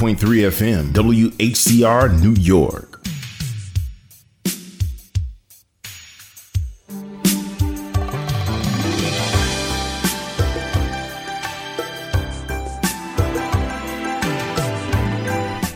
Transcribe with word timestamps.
FM, 0.00 0.92
WHCR, 0.92 2.22
New 2.22 2.32
York. 2.40 3.00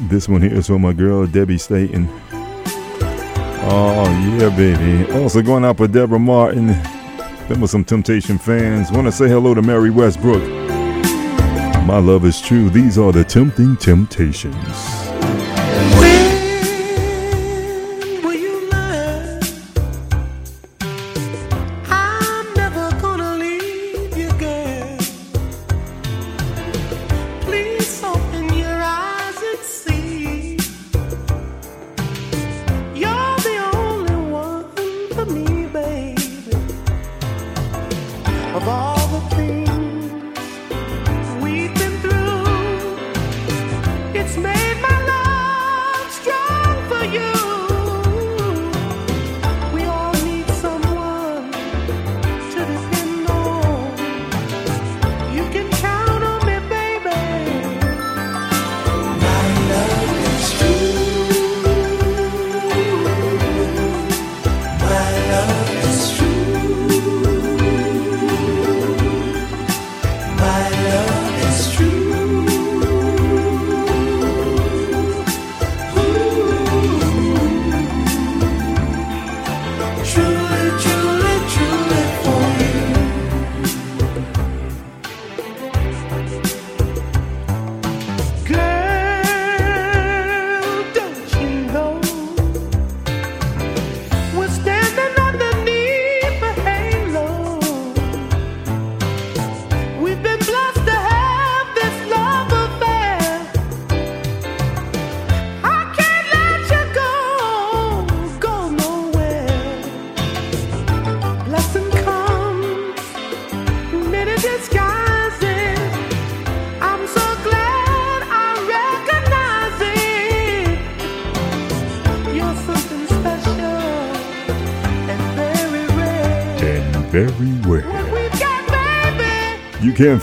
This 0.08 0.28
one 0.28 0.40
here 0.40 0.54
is 0.54 0.68
for 0.68 0.78
my 0.78 0.92
girl 0.92 1.26
Debbie 1.26 1.58
Staten. 1.58 2.08
Oh 3.64 4.04
yeah, 4.38 4.56
baby. 4.56 5.12
Also 5.14 5.42
going 5.42 5.64
out 5.64 5.78
for 5.78 5.88
Deborah 5.88 6.20
Martin. 6.20 6.68
Them 7.48 7.60
were 7.60 7.66
some 7.66 7.84
Temptation 7.84 8.38
fans. 8.38 8.92
Want 8.92 9.08
to 9.08 9.12
say 9.12 9.26
hello 9.26 9.52
to 9.52 9.62
Mary 9.62 9.90
Westbrook. 9.90 10.61
My 11.86 11.98
love 11.98 12.24
is 12.24 12.40
true. 12.40 12.70
These 12.70 12.96
are 12.96 13.12
the 13.12 13.24
tempting 13.24 13.76
temptations. 13.76 14.91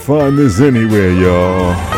Find 0.09 0.40
this 0.40 0.59
anywhere, 0.59 1.12
y'all. 1.12 1.89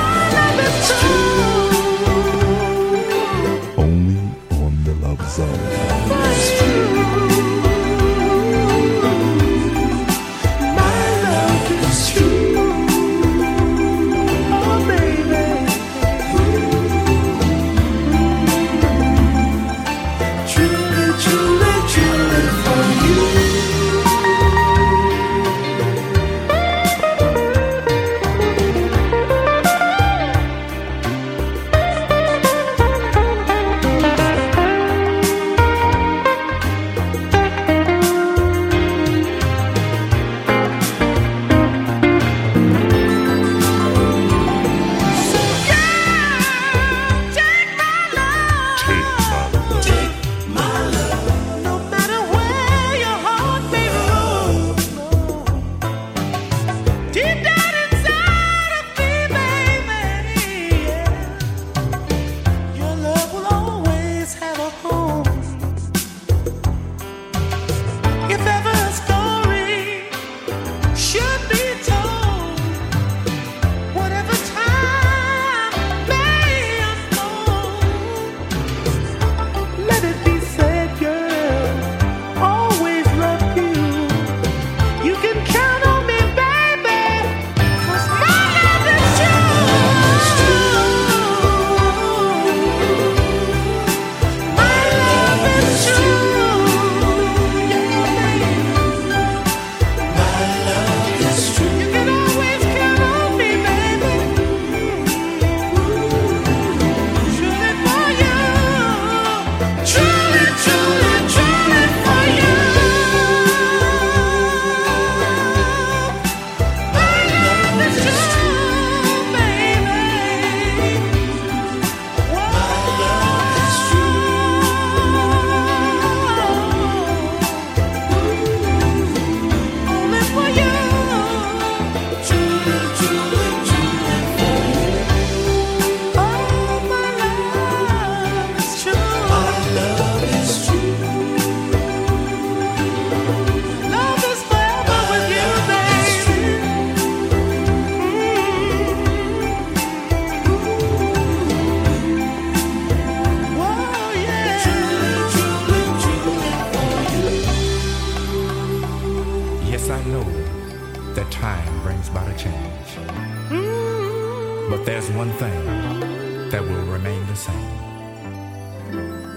That 166.52 166.62
will 166.62 166.86
remain 166.92 167.26
the 167.28 167.36
same. 167.36 167.56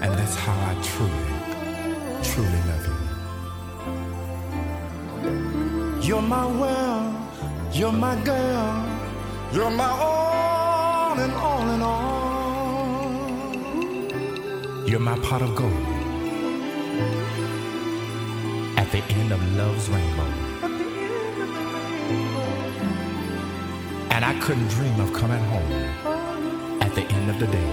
And 0.03 0.13
that's 0.19 0.35
how 0.35 0.51
I 0.51 0.73
truly, 0.83 1.27
truly 2.29 2.61
love 2.69 2.85
you. 6.01 6.07
You're 6.07 6.21
my 6.21 6.45
world, 6.45 7.15
you're 7.71 7.93
my 7.93 8.15
girl, 8.23 8.85
you're 9.53 9.69
my 9.69 9.89
all 9.89 11.17
and 11.17 11.31
all 11.33 11.69
and 11.69 11.83
all. 11.83 12.05
You're 14.85 14.99
my 14.99 15.17
pot 15.19 15.41
of 15.41 15.55
gold 15.55 15.71
at 18.77 18.91
the 18.91 19.01
end 19.19 19.31
of 19.31 19.41
love's 19.55 19.87
rainbow. 19.87 20.31
And 24.11 24.25
I 24.25 24.37
couldn't 24.41 24.67
dream 24.67 24.99
of 24.99 25.13
coming 25.13 25.43
home 25.45 25.71
the 26.03 26.14
end 27.27 27.31
of 27.31 27.39
the 27.39 27.47
day 27.47 27.69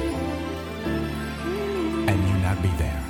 and 2.08 2.28
you 2.28 2.34
not 2.38 2.62
be 2.62 2.68
there. 2.78 3.04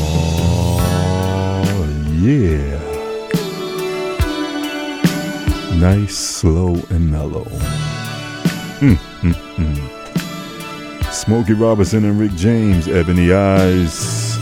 Nice, 5.80 6.16
slow, 6.16 6.74
and 6.90 7.10
mellow. 7.10 7.44
Mm, 8.80 8.96
mm, 9.22 9.34
mm. 9.56 9.87
Smokey 11.28 11.52
Robinson 11.52 12.06
and 12.06 12.18
Rick 12.18 12.32
James, 12.36 12.88
Ebony 12.88 13.34
Eyes. 13.34 14.38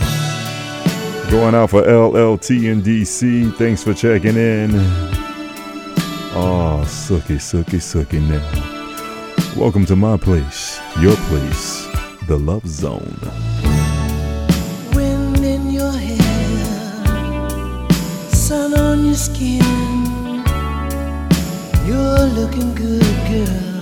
Going 1.29 1.53
out 1.53 1.69
for 1.71 1.81
LLT 1.81 2.71
in 2.71 2.81
DC. 2.81 3.53
Thanks 3.57 3.83
for 3.83 3.93
checking 3.93 4.37
in. 4.37 4.71
Ah, 6.33 6.79
oh, 6.79 6.85
sookie, 6.85 7.41
sookie, 7.41 7.81
sookie 7.81 8.21
now. 8.21 9.61
Welcome 9.61 9.85
to 9.87 9.97
my 9.97 10.15
place, 10.15 10.79
your 11.01 11.17
place, 11.27 11.85
the 12.25 12.37
Love 12.37 12.65
Zone. 12.65 13.19
Wind 14.95 15.43
in 15.43 15.69
your 15.69 15.91
hair, 15.91 16.69
sun 18.29 18.73
on 18.79 19.03
your 19.07 19.15
skin. 19.15 19.61
You're 21.85 22.27
looking 22.27 22.73
good, 22.75 23.03
girl. 23.27 23.76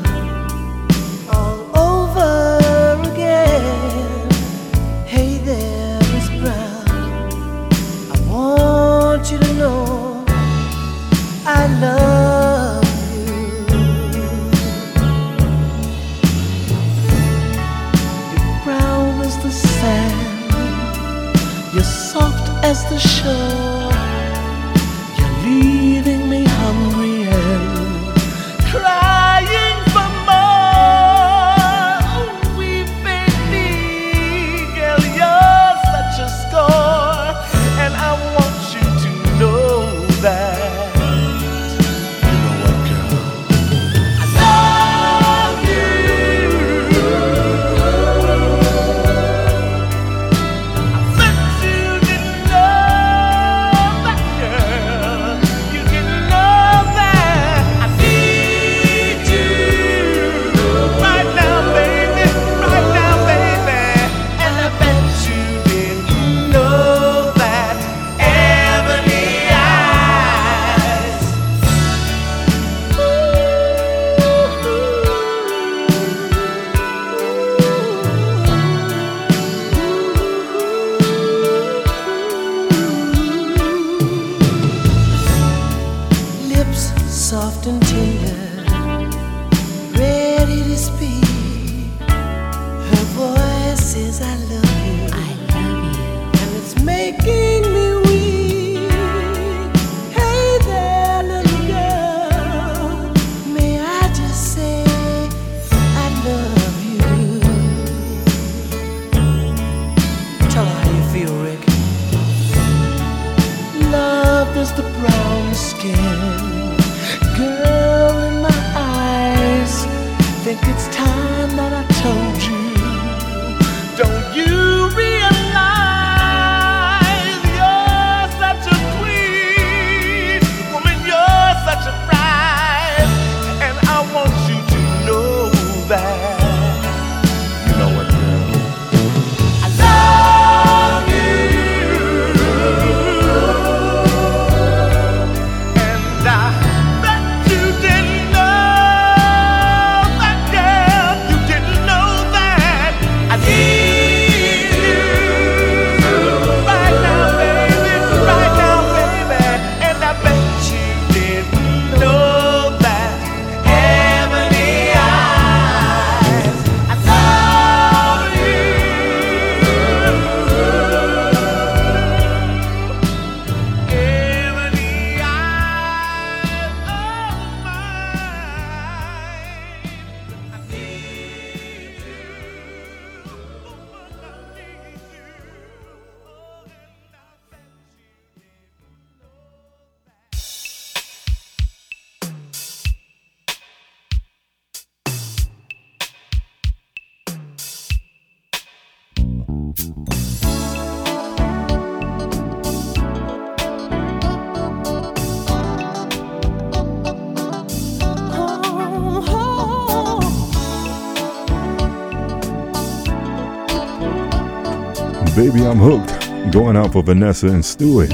Baby, 215.36 215.66
I'm 215.66 215.78
hooked. 215.78 216.54
Going 216.54 216.78
out 216.78 216.94
for 216.94 217.04
Vanessa 217.04 217.48
and 217.48 217.64
Stuart. 217.64 218.10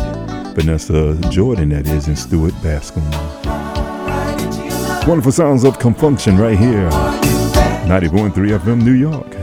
Vanessa 0.55 1.15
Jordan, 1.29 1.69
that 1.69 1.87
is, 1.87 2.07
and 2.07 2.17
Stuart 2.17 2.53
Bascom. 2.63 3.03
Wonderful 5.07 5.31
sounds 5.31 5.63
of 5.63 5.79
Con 5.79 5.93
Funk 5.93 6.19
Shun 6.19 6.37
right 6.37 6.57
here. 6.57 6.89
90.3 7.87 8.31
FM, 8.31 8.83
New 8.83 8.93
York. 8.93 9.40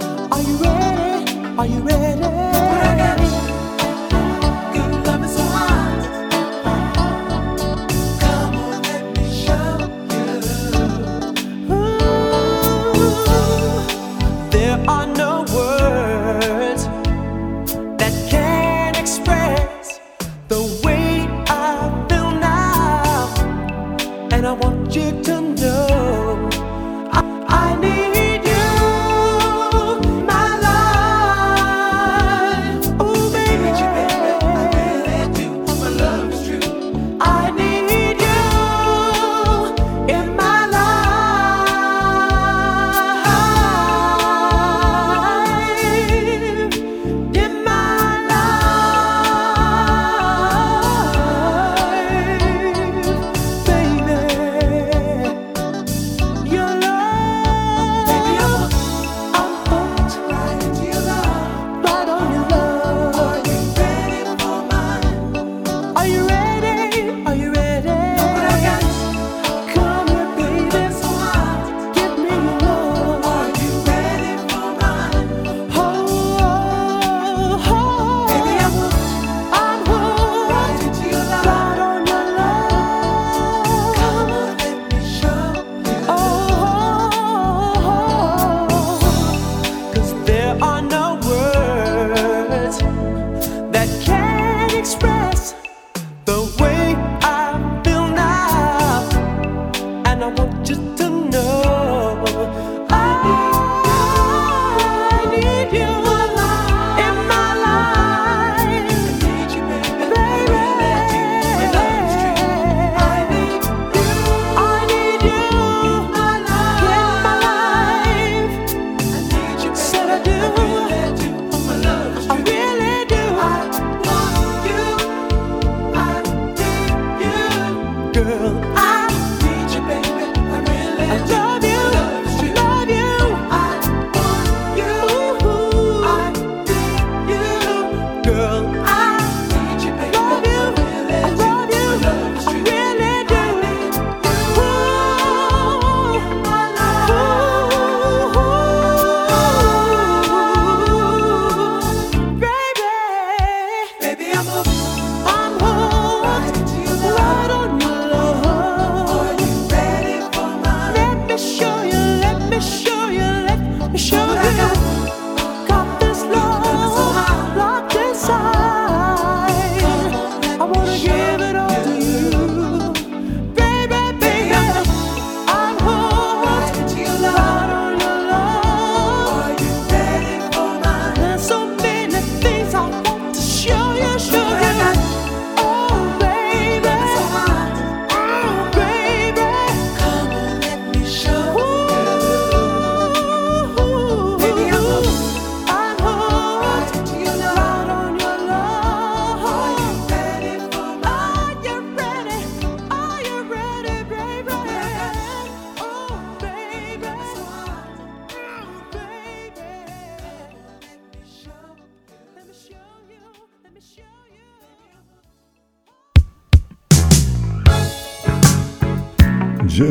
Are 1.59 1.67
you 1.67 1.81
ready? 1.81 2.08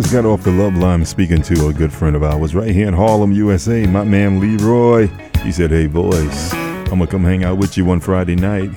just 0.08 0.24
got 0.24 0.26
off 0.26 0.42
the 0.44 0.52
Love 0.52 0.78
Line 0.78 1.04
speaking 1.04 1.42
to 1.42 1.68
a 1.68 1.74
good 1.74 1.92
friend 1.92 2.16
of 2.16 2.24
ours 2.24 2.56
right 2.56 2.72
here 2.72 2.88
in 2.88 2.94
Harlem, 2.94 3.34
USA. 3.34 3.86
My 3.86 4.06
man 4.06 4.40
Leroy. 4.40 5.08
He 5.44 5.52
said, 5.52 5.70
Hey, 5.70 5.88
boys, 5.88 6.54
I'm 6.54 6.86
going 6.86 7.02
to 7.02 7.08
come 7.08 7.26
hang 7.26 7.44
out 7.44 7.58
with 7.58 7.76
you 7.76 7.84
one 7.84 8.00
Friday 8.00 8.36
night. 8.36 8.70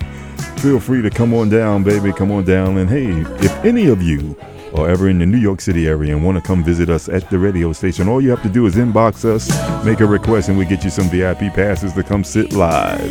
Feel 0.59 0.77
free 0.77 1.01
to 1.01 1.09
come 1.09 1.33
on 1.33 1.47
down, 1.47 1.85
baby. 1.85 2.11
Come 2.11 2.33
on 2.33 2.43
down. 2.43 2.77
And 2.79 2.89
hey, 2.89 3.07
if 3.45 3.53
any 3.63 3.87
of 3.87 4.01
you 4.01 4.35
are 4.75 4.89
ever 4.89 5.07
in 5.07 5.19
the 5.19 5.25
New 5.25 5.37
York 5.37 5.61
City 5.61 5.87
area 5.87 6.13
and 6.13 6.25
want 6.25 6.37
to 6.37 6.45
come 6.45 6.65
visit 6.65 6.89
us 6.89 7.07
at 7.07 7.29
the 7.29 7.39
radio 7.39 7.71
station, 7.71 8.09
all 8.09 8.19
you 8.19 8.29
have 8.29 8.43
to 8.43 8.49
do 8.49 8.65
is 8.65 8.75
inbox 8.75 9.23
us, 9.23 9.47
make 9.85 10.01
a 10.01 10.05
request, 10.05 10.49
and 10.49 10.57
we 10.57 10.65
get 10.65 10.83
you 10.83 10.89
some 10.89 11.09
VIP 11.09 11.53
passes 11.53 11.93
to 11.93 12.03
come 12.03 12.25
sit 12.25 12.51
live 12.51 13.01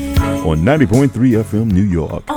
on 0.44 0.58
90.3 0.58 1.08
FM 1.08 1.72
New 1.72 1.84
York. 1.84 2.29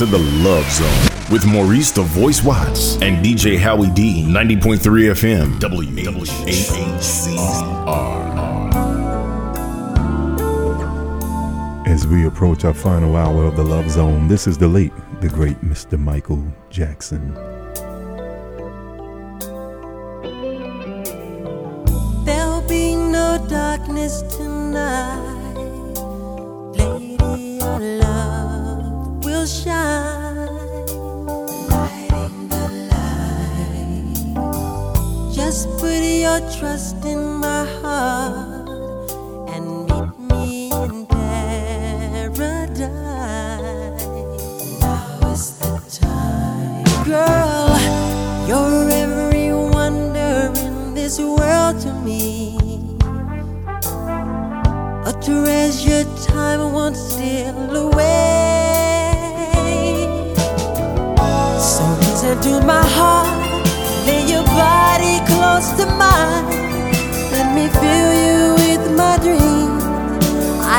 To 0.00 0.06
The 0.06 0.16
Love 0.16 0.64
Zone 0.72 1.30
with 1.30 1.44
Maurice 1.44 1.90
the 1.90 2.00
Voice 2.00 2.42
Watts 2.42 2.94
and 3.02 3.22
DJ 3.22 3.58
Howie 3.58 3.90
D, 3.90 4.24
90.3 4.26 4.78
FM, 5.10 5.60
WHCR. 5.60 6.66
As 11.86 12.06
we 12.06 12.24
approach 12.26 12.64
our 12.64 12.72
final 12.72 13.14
hour 13.14 13.44
of 13.44 13.56
The 13.56 13.62
Love 13.62 13.90
Zone, 13.90 14.26
this 14.26 14.46
is 14.46 14.56
the 14.56 14.68
late, 14.68 14.94
the 15.20 15.28
great 15.28 15.60
Mr. 15.60 15.98
Michael 15.98 16.42
Jackson. 16.70 17.34
There'll 22.24 22.66
be 22.66 22.96
no 22.96 23.46
darkness 23.50 24.22
tonight. 24.34 25.29
Trust 36.60 37.06
in 37.06 37.19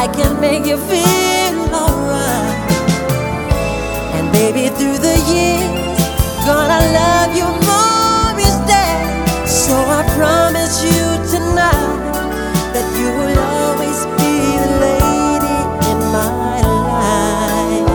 I 0.01 0.07
can 0.07 0.41
make 0.41 0.65
you 0.65 0.77
feel 0.77 1.57
alright. 1.69 2.71
And 4.17 4.31
baby, 4.33 4.69
through 4.75 4.97
the 4.97 5.15
years, 5.29 6.01
gonna 6.43 6.81
love 6.97 7.29
you 7.37 7.45
more 7.69 8.33
each 8.41 8.59
day. 8.65 8.97
So 9.45 9.75
I 9.99 10.01
promise 10.17 10.81
you 10.83 11.05
tonight 11.29 12.01
that 12.73 12.87
you 12.97 13.09
will 13.19 13.37
always 13.61 13.99
be 14.17 14.33
the 14.63 14.71
lady 14.87 15.59
in 15.91 15.99
my 16.17 16.65
life. 16.97 17.89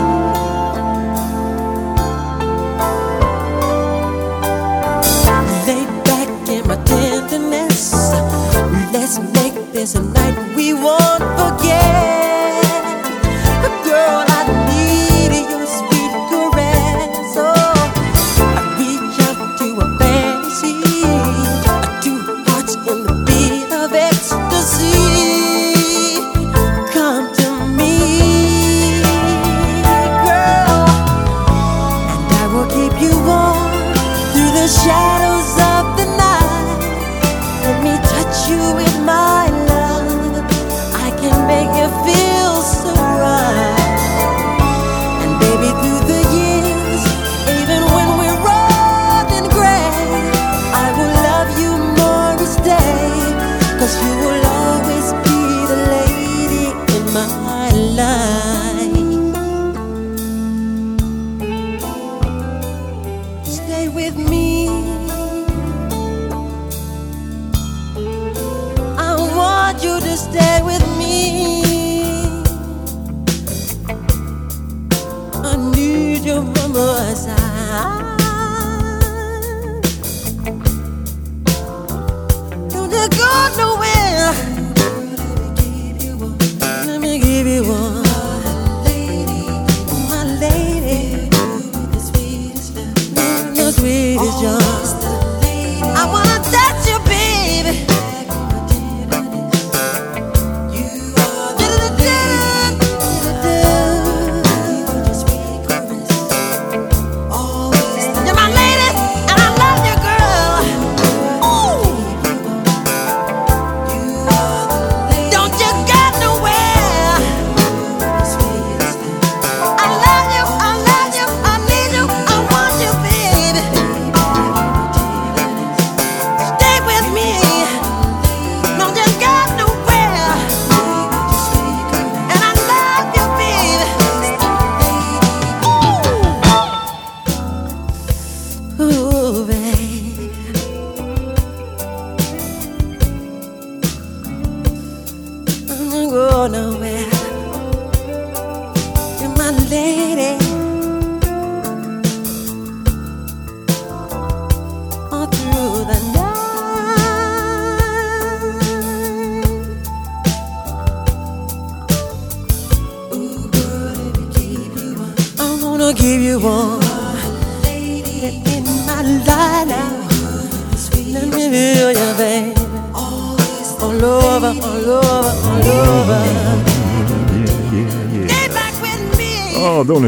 Lay 5.67 5.83
back 6.07 6.29
in 6.47 6.63
my 6.69 6.77
tenderness. 6.85 7.91
Let's 8.93 9.19
make 9.35 9.55
this 9.73 9.95
a 9.95 10.01
night 10.01 10.55
we 10.55 10.73
won't 10.73 11.23
forget. 11.35 11.86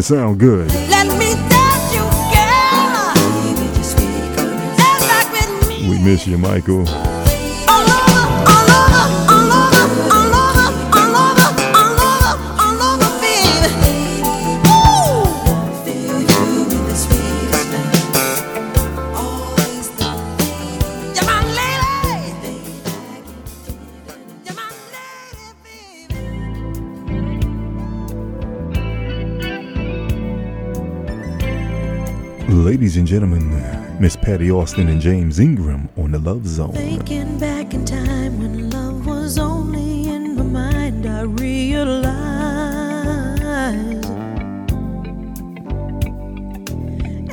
sound 0.09 0.39
good. 0.39 0.71
You, 0.71 0.79
we 5.87 6.03
miss 6.03 6.25
you, 6.25 6.39
Michael. 6.39 7.18
ladies 32.79 32.95
and 32.95 33.07
gentlemen, 33.07 33.99
Miss 33.99 34.15
Patti 34.15 34.49
Austin 34.49 34.87
and 34.87 35.01
James 35.01 35.37
Ingram 35.37 35.89
on 35.97 36.11
the 36.11 36.19
Love 36.19 36.47
Zone. 36.47 36.71
Thinking 36.71 37.37
back 37.37 37.73
in 37.73 37.83
time 37.83 38.39
when 38.39 38.69
love 38.69 39.05
was 39.05 39.37
only 39.37 40.07
in 40.07 40.33
my 40.37 40.43
mind, 40.43 41.05
I 41.05 41.23
realized 41.23 42.15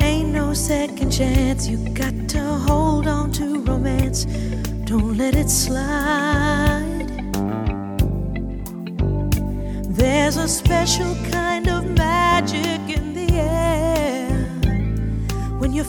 ain't 0.01 0.33
no 0.33 0.53
second 0.53 1.11
chance. 1.11 1.65
You 1.65 1.77
got 1.93 2.27
to 2.31 2.41
hold 2.41 3.07
on 3.07 3.31
to 3.39 3.61
romance, 3.61 4.25
don't 4.83 5.17
let 5.17 5.33
it 5.33 5.49
slide. 5.49 7.07
There's 9.95 10.35
a 10.35 10.49
special 10.49 11.15
kind 11.31 11.69
of 11.69 11.76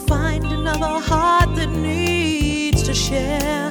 find 0.07 0.45
another 0.45 0.99
heart 0.99 1.55
that 1.55 1.69
needs 1.69 2.83
to 2.83 2.93
share. 2.93 3.68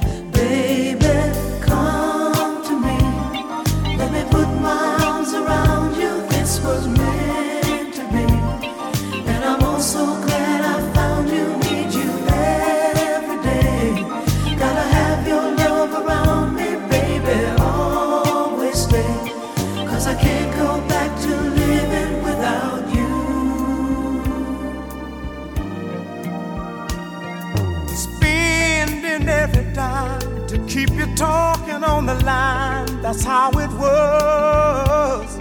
That's 33.19 33.27
how 33.27 33.51
it 33.51 33.71
was. 33.73 35.39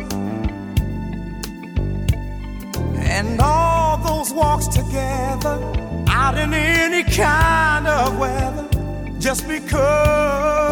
And 2.98 3.40
all 3.40 3.98
those 4.00 4.34
walks 4.34 4.66
together, 4.68 5.60
out 6.10 6.40
in 6.40 6.56
any 6.56 7.04
kind 7.04 7.86
of 7.86 8.18
weather, 8.18 8.68
just 9.20 9.48
because. 9.48 10.67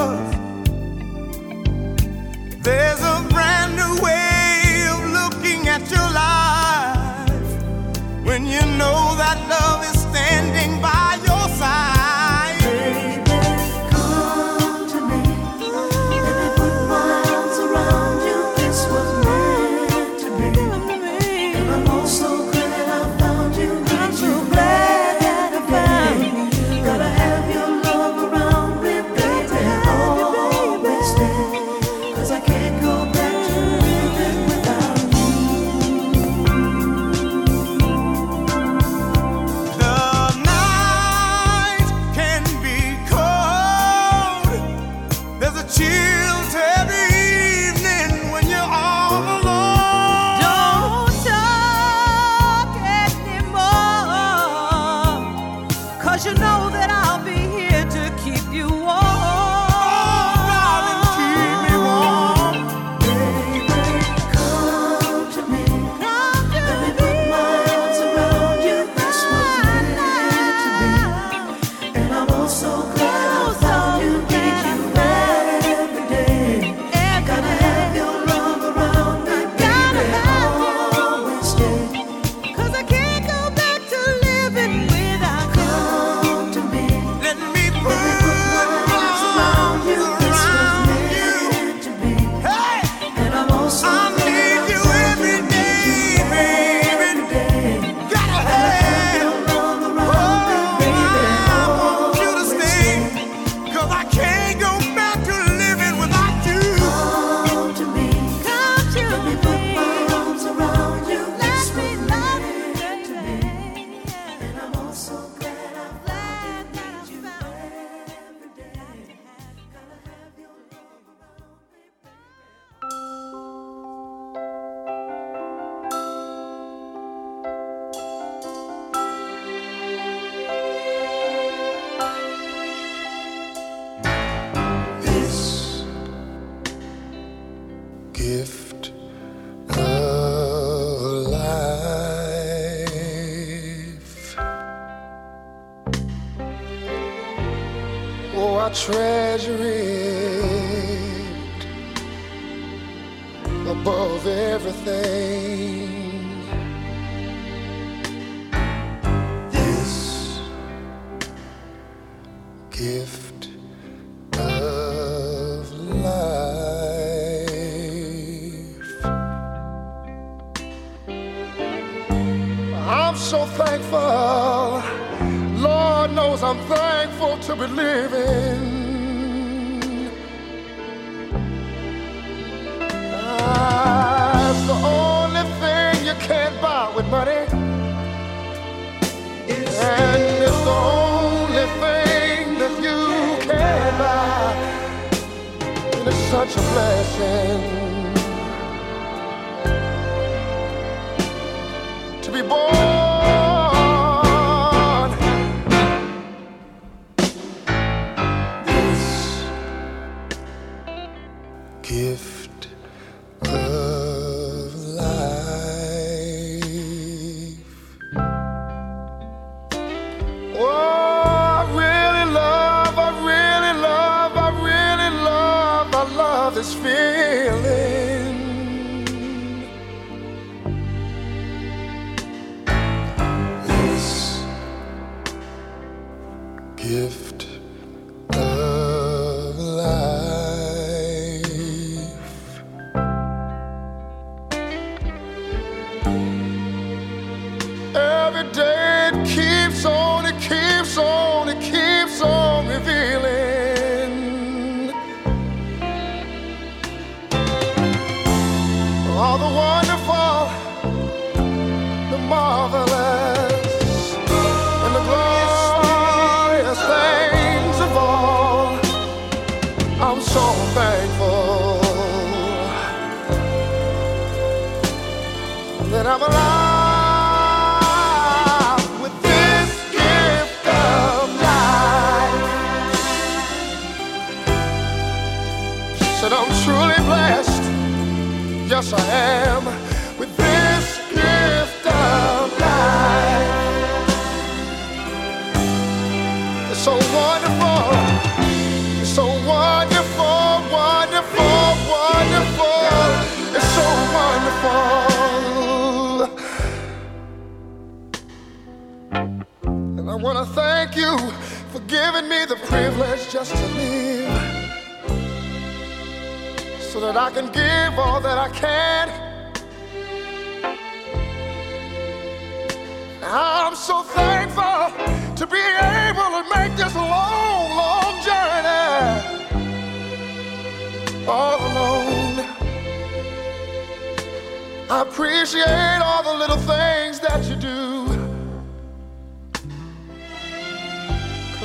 such 196.47 196.57
a 196.57 196.61
blessing. 196.61 197.94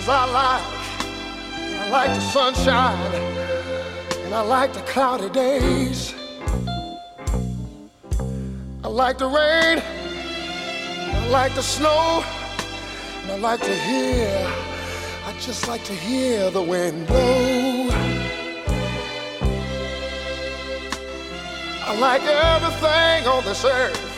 Cause 0.00 0.08
I 0.08 0.24
like, 0.32 0.62
I 1.78 1.90
like 1.90 2.14
the 2.14 2.20
sunshine, 2.20 3.14
and 4.24 4.32
I 4.32 4.40
like 4.40 4.72
the 4.72 4.80
cloudy 4.80 5.28
days. 5.28 6.14
I 8.82 8.88
like 8.88 9.18
the 9.18 9.26
rain, 9.26 9.82
I 9.82 11.28
like 11.28 11.54
the 11.54 11.62
snow, 11.62 12.24
and 13.20 13.30
I 13.30 13.36
like 13.40 13.60
to 13.60 13.74
hear, 13.74 14.50
I 15.26 15.34
just 15.38 15.68
like 15.68 15.84
to 15.84 15.92
hear 15.92 16.50
the 16.50 16.62
wind 16.62 17.06
blow. 17.06 17.90
I 21.84 21.94
like 21.98 22.22
everything 22.22 23.28
on 23.28 23.44
this 23.44 23.66
earth. 23.66 24.10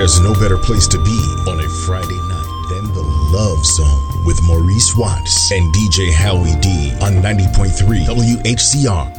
There's 0.00 0.16
no 0.18 0.32
better 0.32 0.56
place 0.56 0.88
to 0.88 0.96
be 0.96 1.20
on 1.46 1.60
a 1.60 1.68
Friday 1.68 2.18
night 2.26 2.66
than 2.70 2.90
the 2.94 3.02
Love 3.02 3.66
Zone 3.66 4.24
with 4.24 4.42
Maurice 4.44 4.96
Watts 4.96 5.52
and 5.52 5.70
DJ 5.74 6.10
Howie 6.10 6.56
D 6.62 6.94
on 7.02 7.20
90.3 7.22 8.06
WHCR. 8.06 9.12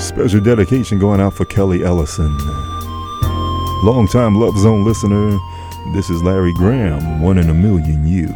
Special 0.00 0.40
dedication 0.40 0.98
going 0.98 1.20
out 1.20 1.34
for 1.34 1.44
Kelly 1.44 1.84
Ellison. 1.84 2.34
Longtime 3.84 4.36
Love 4.36 4.56
Zone 4.56 4.82
listener, 4.82 5.38
this 5.92 6.08
is 6.08 6.22
Larry 6.22 6.54
Graham, 6.54 7.20
one 7.20 7.36
in 7.36 7.50
a 7.50 7.54
million 7.54 8.06
you. 8.06 8.28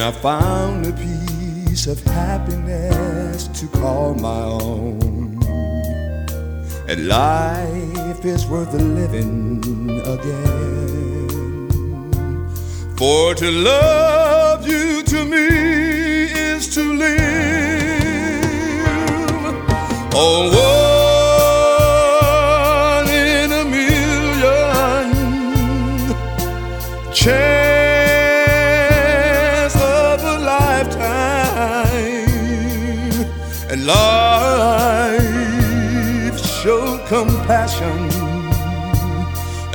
And 0.00 0.16
I 0.16 0.18
found 0.18 0.86
a 0.86 0.92
piece 0.92 1.86
of 1.86 2.02
happiness 2.04 3.48
to 3.48 3.66
call 3.66 4.14
my 4.14 4.40
own. 4.44 5.38
And 6.88 7.06
life 7.06 8.24
is 8.24 8.46
worth 8.46 8.72
living 8.72 9.60
again. 10.06 11.68
For 12.96 13.34
to 13.34 13.50
love 13.50 14.66
you 14.66 15.02
to 15.02 15.22
me 15.22 15.48
is 16.32 16.74
to 16.76 16.82
live. 16.94 17.20
Oh, 20.14 20.50
oh. 20.50 20.89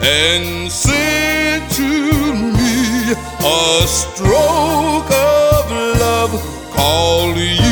and 0.08 0.72
say 0.72 1.66
to 1.70 1.89
me 2.56 3.14
a 3.39 3.88
stroke 3.88 5.12
of 5.12 5.72
love 5.99 6.34
call 6.76 7.36
you 7.36 7.64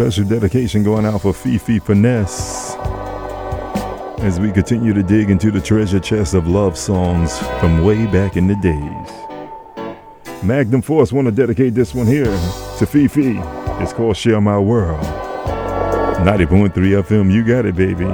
special 0.00 0.24
dedication 0.24 0.82
going 0.82 1.04
out 1.04 1.20
for 1.20 1.34
Fifi 1.34 1.78
Finesse 1.78 2.74
as 4.20 4.40
we 4.40 4.50
continue 4.50 4.94
to 4.94 5.02
dig 5.02 5.28
into 5.28 5.50
the 5.50 5.60
treasure 5.60 6.00
chest 6.00 6.32
of 6.32 6.48
love 6.48 6.78
songs 6.78 7.38
from 7.60 7.84
way 7.84 8.06
back 8.06 8.38
in 8.38 8.46
the 8.46 8.54
days. 8.62 10.42
Magnum 10.42 10.80
Force 10.80 11.12
want 11.12 11.26
to 11.26 11.32
dedicate 11.32 11.74
this 11.74 11.94
one 11.94 12.06
here 12.06 12.24
to 12.78 12.86
Fifi. 12.86 13.34
It's 13.82 13.92
called 13.92 14.16
Share 14.16 14.40
My 14.40 14.58
World. 14.58 15.04
90.3 16.24 16.70
FM, 16.72 17.30
you 17.30 17.44
got 17.44 17.66
it, 17.66 17.76
baby. 17.76 18.06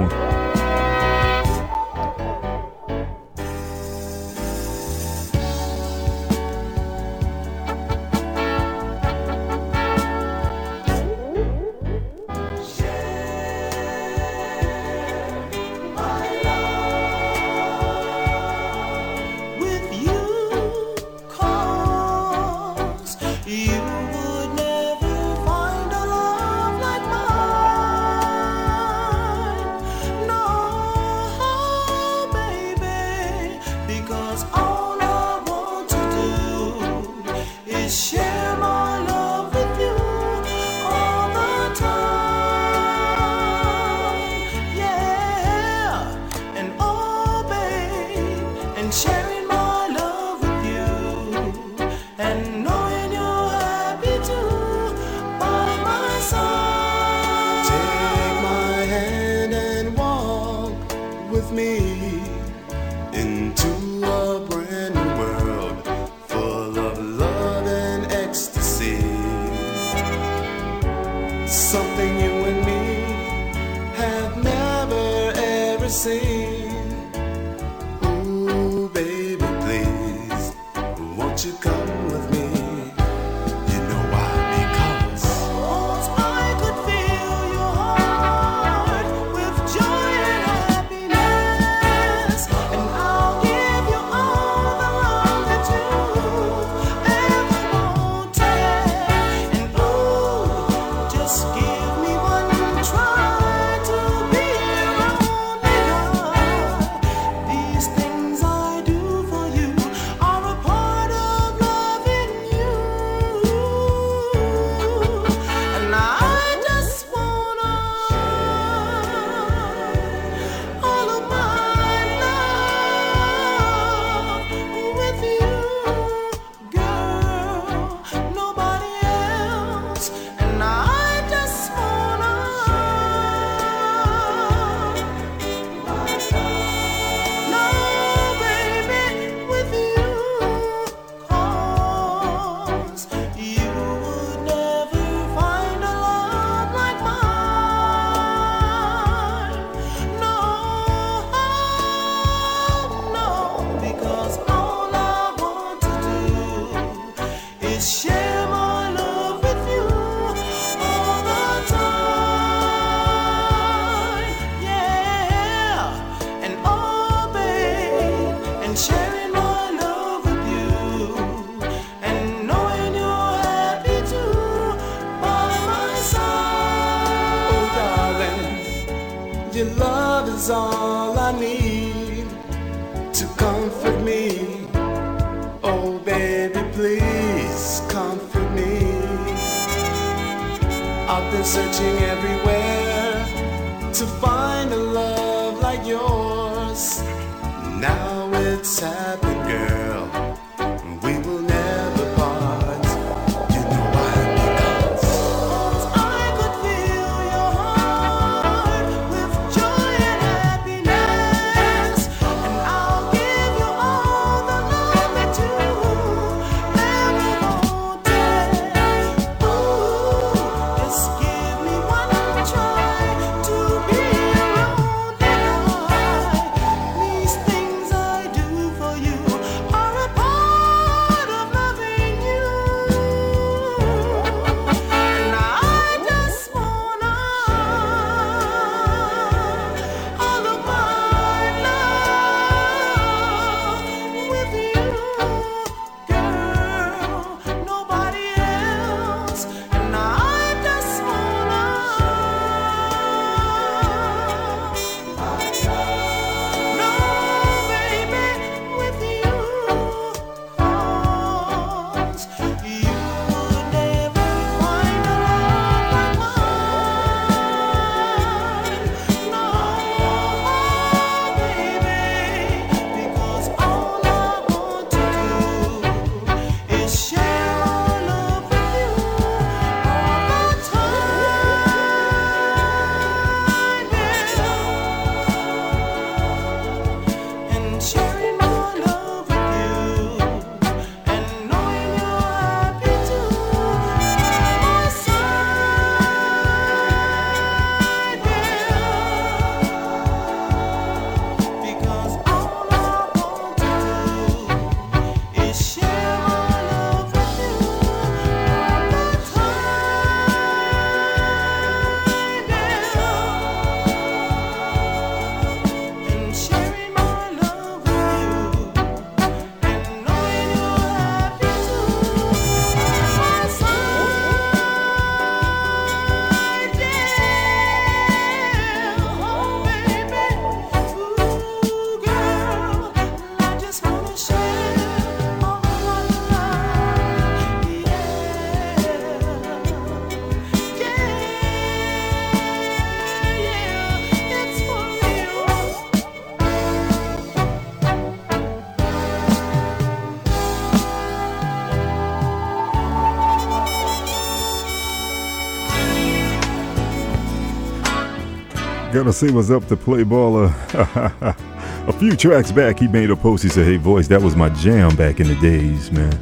to 359.07 359.13
say 359.13 359.31
was 359.31 359.51
up 359.51 359.65
to 359.67 359.77
play 359.77 360.03
baller. 360.03 360.51
a 361.87 361.93
few 361.93 362.15
tracks 362.15 362.51
back, 362.51 362.79
he 362.79 362.87
made 362.87 363.09
a 363.09 363.15
post. 363.15 363.43
He 363.43 363.49
said, 363.49 363.65
Hey, 363.65 363.77
voice, 363.77 364.07
that 364.09 364.21
was 364.21 364.35
my 364.35 364.49
jam 364.49 364.95
back 364.95 365.19
in 365.19 365.27
the 365.27 365.35
days, 365.35 365.91
man. 365.91 366.17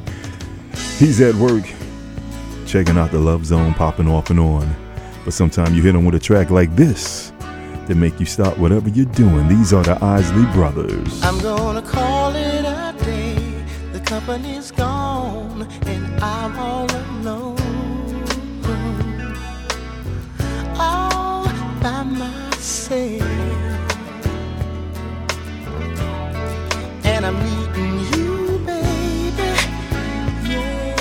He's 0.97 1.19
at 1.21 1.35
work, 1.35 1.63
checking 2.65 2.97
out 2.97 3.11
the 3.11 3.19
Love 3.19 3.45
Zone, 3.45 3.73
popping 3.73 4.07
off 4.07 4.29
and 4.29 4.39
on. 4.39 4.75
But 5.23 5.33
sometimes 5.33 5.75
you 5.75 5.81
hit 5.81 5.95
him 5.95 6.05
with 6.05 6.15
a 6.15 6.19
track 6.19 6.51
like 6.51 6.75
this 6.75 7.31
that 7.87 7.95
make 7.95 8.19
you 8.19 8.25
stop 8.25 8.57
whatever 8.57 8.89
you're 8.89 9.05
doing. 9.05 9.47
These 9.47 9.73
are 9.73 9.83
the 9.83 10.03
Isley 10.03 10.45
Brothers. 10.53 11.23
I'm 11.23 11.39
gonna 11.39 11.81
call 11.81 12.35
it 12.35 12.65
a 12.65 12.95
day. 13.03 13.63
The 13.93 13.99
company's 13.99 14.71
gone 14.71 15.67
and 15.85 16.23
I'm 16.23 16.59
all 16.59 16.87
alone. 16.91 17.57
All 20.77 21.45
by 21.81 22.03
myself 22.03 22.54
say. 22.85 23.19
And 27.03 27.25
I'm 27.25 27.37
meeting 27.47 27.95
you, 28.13 28.59
baby. 28.69 29.49
Yeah. 30.51 30.95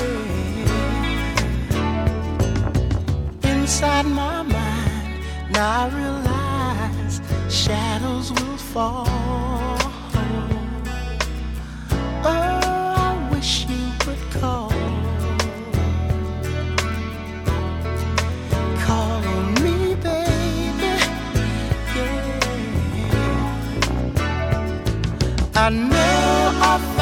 Inside 3.52 4.06
my 4.06 4.42
mind, 4.42 5.20
now 5.52 5.82
I 5.82 5.88
realize 6.00 7.20
shadows 7.50 8.32
will 8.32 8.58
fall. 8.72 9.06
Oh. 12.26 12.53
I 25.64 25.70
know 25.70 25.96
I 26.60 26.93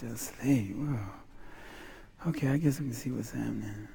still 0.00 0.12
asleep. 0.12 0.74
Whoa. 0.76 0.98
Okay, 2.28 2.48
I 2.48 2.56
guess 2.56 2.80
we 2.80 2.86
can 2.86 2.94
see 2.94 3.10
what's 3.10 3.32
happening. 3.32 3.86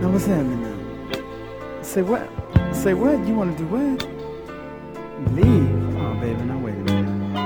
Now 0.00 0.08
what's 0.08 0.24
happening 0.24 0.62
now? 0.62 1.82
Say 1.82 2.00
what? 2.00 2.26
Say 2.74 2.94
what? 2.94 3.18
You 3.28 3.34
want 3.34 3.54
to 3.54 3.64
do 3.64 3.68
what? 3.68 4.02
Leave? 5.34 5.98
Oh, 6.00 6.14
baby, 6.22 6.42
now 6.44 6.58
wait 6.58 6.72
a 6.72 6.78
minute. 6.78 7.36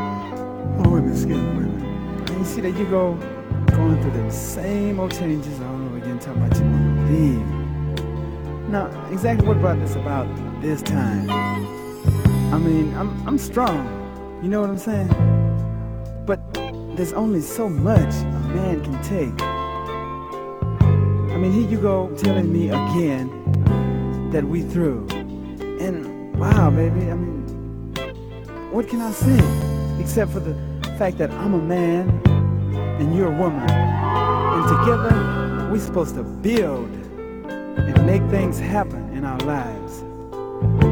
Oh, 0.87 0.91
wait 0.91 1.01
a 1.01 1.03
minute, 1.03 2.31
me, 2.31 2.39
you 2.39 2.45
see 2.45 2.61
that 2.61 2.79
you 2.79 2.87
go 2.87 3.19
through 4.03 4.11
the 4.11 4.31
same 4.31 4.99
old 4.99 5.13
changes 5.13 5.61
all 5.61 5.75
over 5.87 5.97
again, 5.97 6.19
talking 6.19 6.43
about 6.43 6.59
you 6.59 6.65
want 6.65 7.07
to 7.07 7.13
leave. 7.13 8.69
Now, 8.69 9.09
exactly 9.13 9.47
what 9.47 9.61
brought 9.61 9.79
this 9.79 9.95
about 9.95 10.27
this 10.61 10.83
time? 10.83 11.31
I 11.31 12.59
mean, 12.59 12.93
I'm 12.95 13.11
I'm 13.29 13.39
strong. 13.39 13.87
You 14.43 14.49
know 14.49 14.61
what 14.61 14.71
I'm 14.71 14.79
saying? 14.79 15.09
But 16.27 16.41
there's 16.97 17.13
only 17.13 17.41
so 17.41 17.69
much 17.69 18.13
a 18.15 18.41
man 18.55 18.83
can 18.83 19.01
take. 19.03 19.41
I 21.33 21.37
mean, 21.39 21.53
here 21.53 21.69
you 21.69 21.81
go 21.81 22.13
telling 22.17 22.53
me 22.53 22.71
again 22.71 24.31
that 24.33 24.43
we 24.45 24.63
through. 24.63 25.07
And 25.81 26.37
wow, 26.37 26.71
baby, 26.71 27.11
I 27.11 27.15
mean, 27.15 27.47
what 28.73 28.89
can 28.89 29.01
I 29.01 29.13
say? 29.13 29.41
Except 30.01 30.33
for 30.33 30.41
the 30.41 30.55
fact 30.99 31.19
that 31.19 31.31
I'm 31.31 31.55
a 31.55 31.63
man 31.63 32.32
and 33.03 33.17
you're 33.17 33.33
a 33.33 33.37
woman. 33.37 33.69
And 33.69 34.69
together, 34.69 35.69
we're 35.71 35.81
supposed 35.81 36.15
to 36.15 36.23
build 36.23 36.89
and 36.89 38.07
make 38.07 38.23
things 38.31 38.61
happen 38.61 39.13
in 39.17 39.25
our 39.25 39.39
lives. 39.41 40.05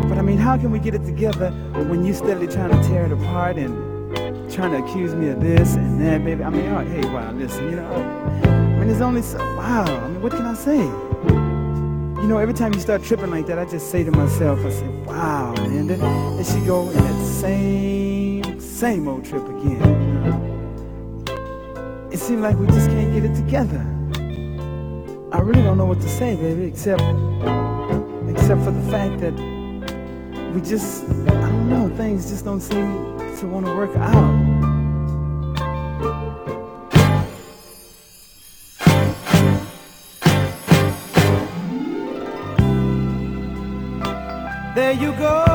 But 0.09 0.19
I 0.19 0.23
mean, 0.23 0.37
how 0.37 0.57
can 0.59 0.73
we 0.73 0.81
get 0.81 0.95
it 0.95 1.05
together 1.05 1.53
when 1.89 2.05
you're 2.05 2.15
steadily 2.15 2.49
trying 2.49 2.71
to 2.71 2.89
tear 2.89 3.07
it 3.07 3.13
apart 3.13 3.57
and 3.57 4.51
trying 4.51 4.73
to 4.73 4.85
accuse 4.85 5.15
me 5.15 5.29
of 5.29 5.41
this 5.41 5.77
and 5.77 6.01
that, 6.01 6.25
baby? 6.25 6.43
I 6.43 6.51
mean, 6.51 6.67
oh, 6.67 6.85
hey, 6.85 7.09
wow, 7.15 7.31
listen, 7.31 7.71
you 7.71 7.77
know, 7.77 7.93
I 7.93 8.81
mean, 8.81 8.91
it's 8.91 9.01
only 9.01 9.23
so, 9.23 9.39
wow, 9.57 9.85
I 9.85 10.09
mean, 10.09 10.21
what 10.21 10.33
can 10.33 10.47
I 10.47 10.55
say? 10.55 10.79
You 10.79 12.27
know, 12.27 12.39
every 12.39 12.55
time 12.55 12.75
you 12.75 12.81
start 12.81 13.05
tripping 13.05 13.31
like 13.31 13.47
that, 13.47 13.59
I 13.59 13.67
just 13.67 13.89
say 13.91 14.03
to 14.03 14.11
myself, 14.11 14.59
I 14.67 14.71
say, 14.71 14.89
wow, 15.07 15.55
man, 15.55 15.87
then, 15.87 16.01
then 16.01 16.45
she 16.45 16.67
go 16.67 16.91
in 16.91 16.97
that 16.97 17.25
same, 17.25 18.61
same 18.61 19.07
old 19.07 19.25
trip 19.25 19.49
again. 19.49 20.10
Seems 22.31 22.43
like 22.43 22.59
we 22.59 22.67
just 22.69 22.89
can't 22.91 23.13
get 23.13 23.25
it 23.25 23.35
together. 23.35 23.85
I 25.33 25.41
really 25.41 25.65
don't 25.65 25.77
know 25.77 25.85
what 25.85 26.01
to 26.01 26.09
say, 26.09 26.37
baby, 26.37 26.63
except, 26.63 27.03
except 28.31 28.63
for 28.63 28.71
the 28.71 28.87
fact 28.89 29.19
that 29.19 29.35
we 30.55 30.61
just, 30.61 31.07
I 31.27 31.35
don't 31.35 31.69
know, 31.69 31.89
things 31.97 32.31
just 32.31 32.45
don't 32.45 32.61
seem 32.61 33.19
to 33.39 33.47
want 33.49 33.67
to 33.67 33.75
work 33.75 33.97
out. 33.97 34.47
There 44.77 44.93
you 44.93 45.11
go 45.15 45.50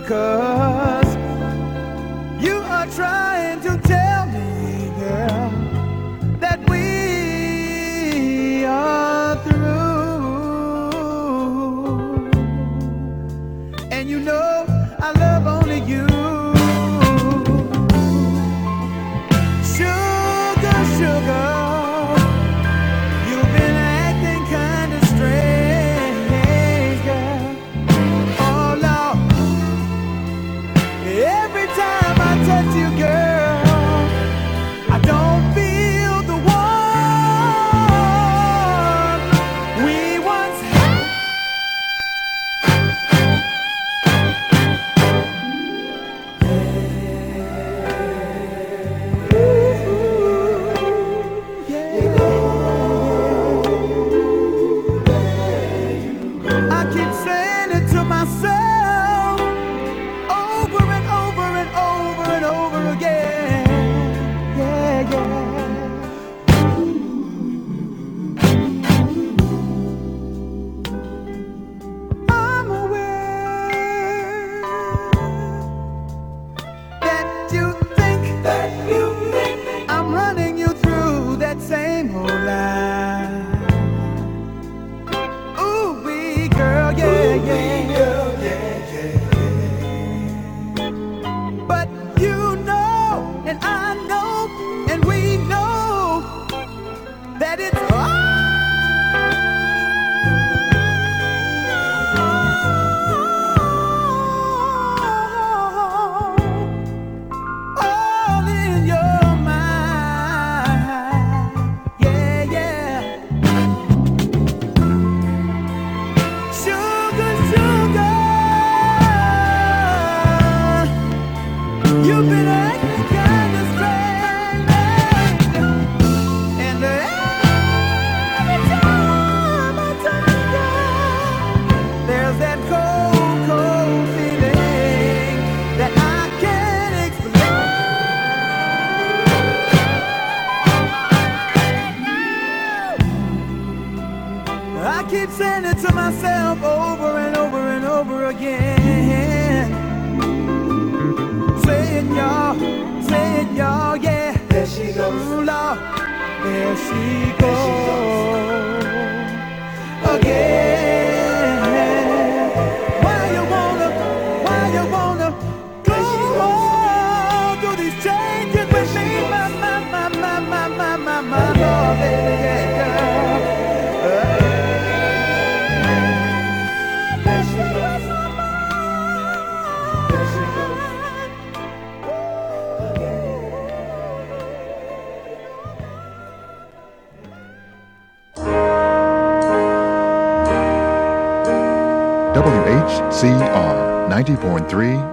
because 0.00 0.99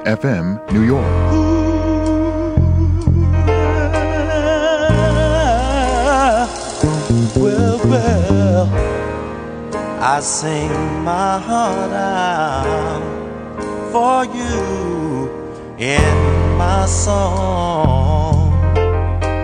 FM, 0.06 0.72
New 0.72 0.84
York. 0.84 1.06
Well, 7.36 7.78
well, 7.86 8.66
I 10.02 10.20
sing 10.20 11.04
my 11.04 11.40
heart 11.40 11.92
out 11.92 13.04
for 13.92 14.26
you 14.26 15.30
in 15.78 16.58
my 16.58 16.86
song. 16.86 18.52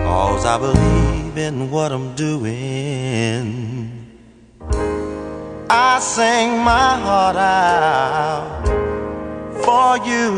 Cause 0.04 0.44
I 0.46 0.58
believe 0.58 1.36
in 1.38 1.70
what 1.70 1.92
I'm 1.92 2.14
doing. 2.14 3.90
I 5.70 5.98
sing 6.00 6.58
my 6.58 6.98
heart 6.98 7.36
out 7.36 8.63
for 9.74 9.98
you. 10.10 10.30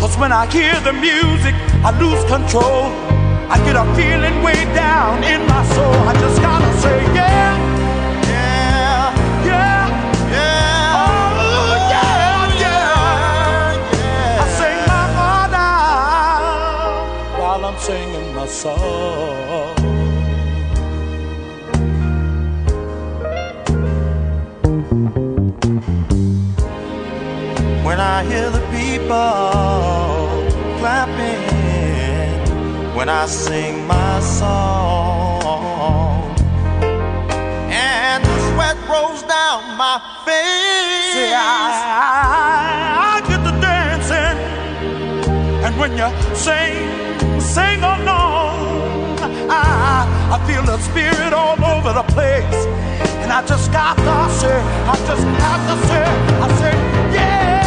Cause 0.00 0.14
when 0.16 0.30
I 0.30 0.44
hear 0.56 0.74
the 0.88 0.92
music, 0.92 1.54
I 1.88 1.90
lose 2.02 2.22
control. 2.34 2.84
I 3.54 3.56
get 3.66 3.74
a 3.84 3.86
feeling 3.98 4.36
way 4.46 4.60
down 4.82 5.24
in 5.32 5.40
my 5.52 5.62
soul. 5.74 5.96
I 6.10 6.12
just 6.24 6.38
gotta 6.46 6.70
say, 6.82 6.98
yeah, 7.18 7.52
yeah, 8.34 9.02
yeah, 9.50 9.82
yeah. 10.36 11.00
Oh, 11.00 11.84
When 27.94 28.02
I 28.02 28.24
hear 28.24 28.50
the 28.50 28.58
people 28.74 29.06
clapping, 30.80 31.46
when 32.96 33.08
I 33.08 33.26
sing 33.26 33.86
my 33.86 34.18
song, 34.18 36.34
and 37.70 38.24
the 38.24 38.38
sweat 38.50 38.76
rolls 38.90 39.22
down 39.22 39.76
my 39.78 40.00
face. 40.26 41.14
See, 41.14 41.32
I, 41.32 41.70
I, 42.02 43.14
I 43.14 43.20
get 43.28 43.44
to 43.46 43.52
dancing, 43.62 44.38
and 45.64 45.78
when 45.78 45.92
you 45.96 46.10
sing, 46.34 46.90
sing 47.40 47.78
along, 47.78 49.20
I, 49.48 50.02
I 50.34 50.36
feel 50.48 50.64
the 50.64 50.78
spirit 50.78 51.32
all 51.32 51.64
over 51.64 51.92
the 51.92 52.02
place, 52.12 52.66
and 53.22 53.30
I 53.30 53.46
just 53.46 53.70
got 53.70 53.96
to 53.96 54.28
say, 54.34 54.58
I 54.58 54.96
just 55.06 55.22
got 55.38 55.60
to 55.70 55.76
say, 55.86 56.02
I 56.42 56.48
say, 56.58 56.74
yeah, 57.14 57.54
yeah, 57.54 57.63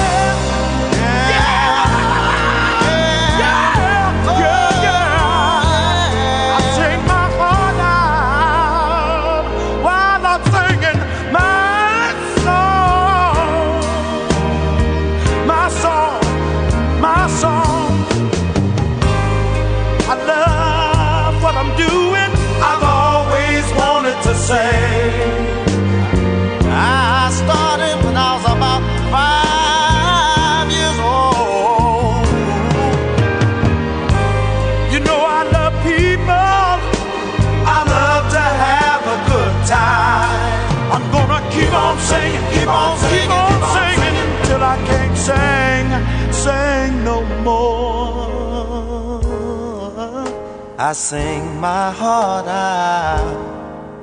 I 50.87 50.93
sing 50.93 51.59
my 51.59 51.91
heart 51.91 52.47
out 52.47 53.27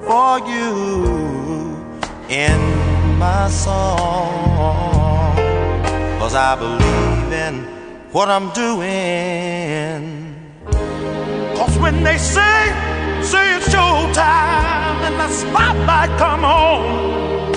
for 0.05 0.47
you 0.47 1.81
in 2.29 2.61
my 3.19 3.49
song. 3.49 5.35
Cause 6.19 6.35
I 6.35 6.55
believe 6.57 7.33
in 7.33 7.65
what 8.13 8.29
I'm 8.29 8.51
doing. 8.53 10.37
Cause 11.57 11.79
when 11.79 12.05
they 12.05 12.19
say, 12.19 12.69
say 13.23 13.57
it's 13.57 13.69
showtime 13.73 15.01
and 15.09 15.17
the 15.19 15.29
spotlight 15.29 16.11
come 16.19 16.45
on, 16.45 17.55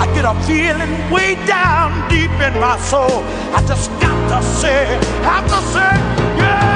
I 0.00 0.06
get 0.14 0.24
a 0.24 0.34
feeling 0.48 0.94
way 1.10 1.34
down 1.44 2.08
deep 2.08 2.30
in 2.40 2.58
my 2.58 2.78
soul. 2.78 3.22
I 3.52 3.62
just 3.68 3.90
got 4.00 4.18
to 4.30 4.42
say, 4.42 4.86
have 5.28 5.44
to 5.44 5.60
say, 5.74 5.92
yeah. 6.40 6.75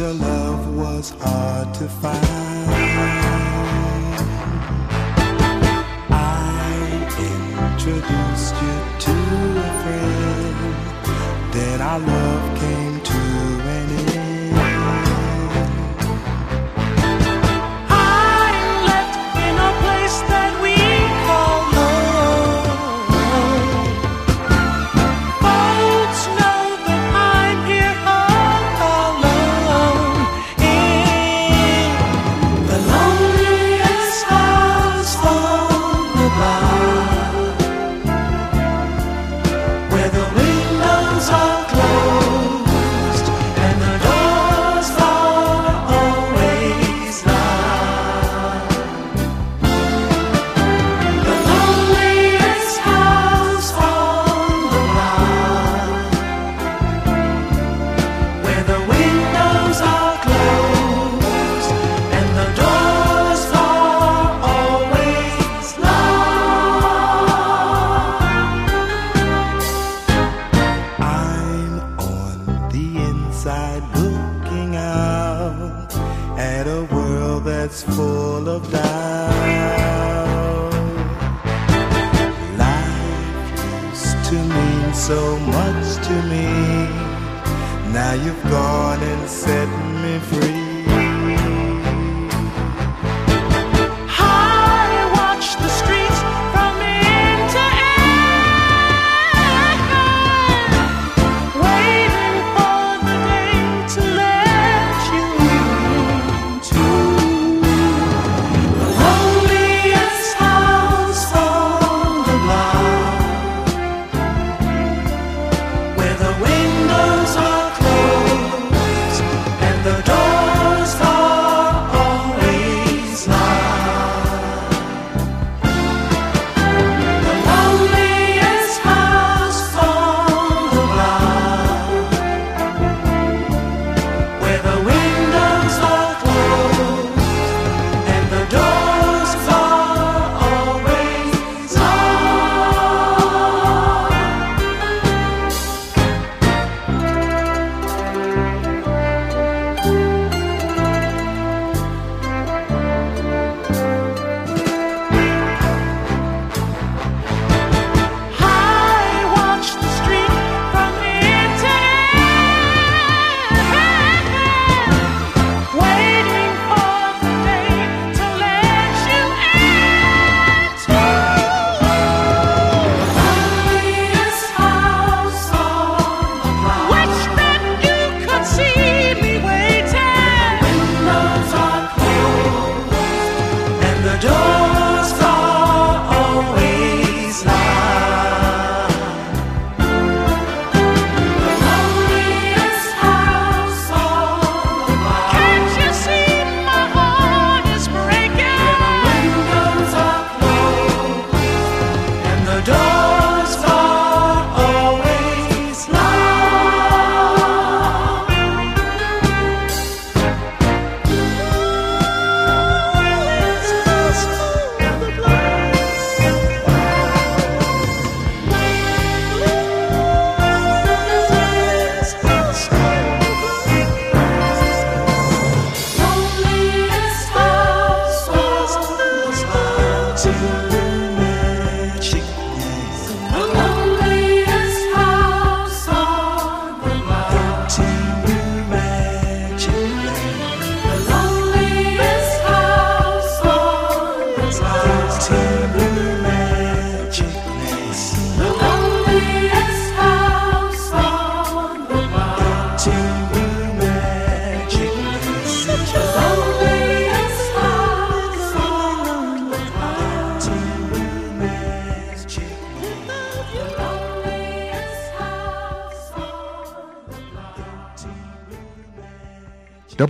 your 0.00 0.14
love 0.14 0.76
was 0.76 1.10
hard 1.20 1.74
to 1.74 1.86
find. 1.86 2.24
I 6.10 7.04
introduced 7.34 8.54
you 8.64 8.76
to 9.04 9.16
a 9.66 9.72
friend 9.82 11.52
that 11.52 11.80
I 11.82 11.96
love. 11.98 12.49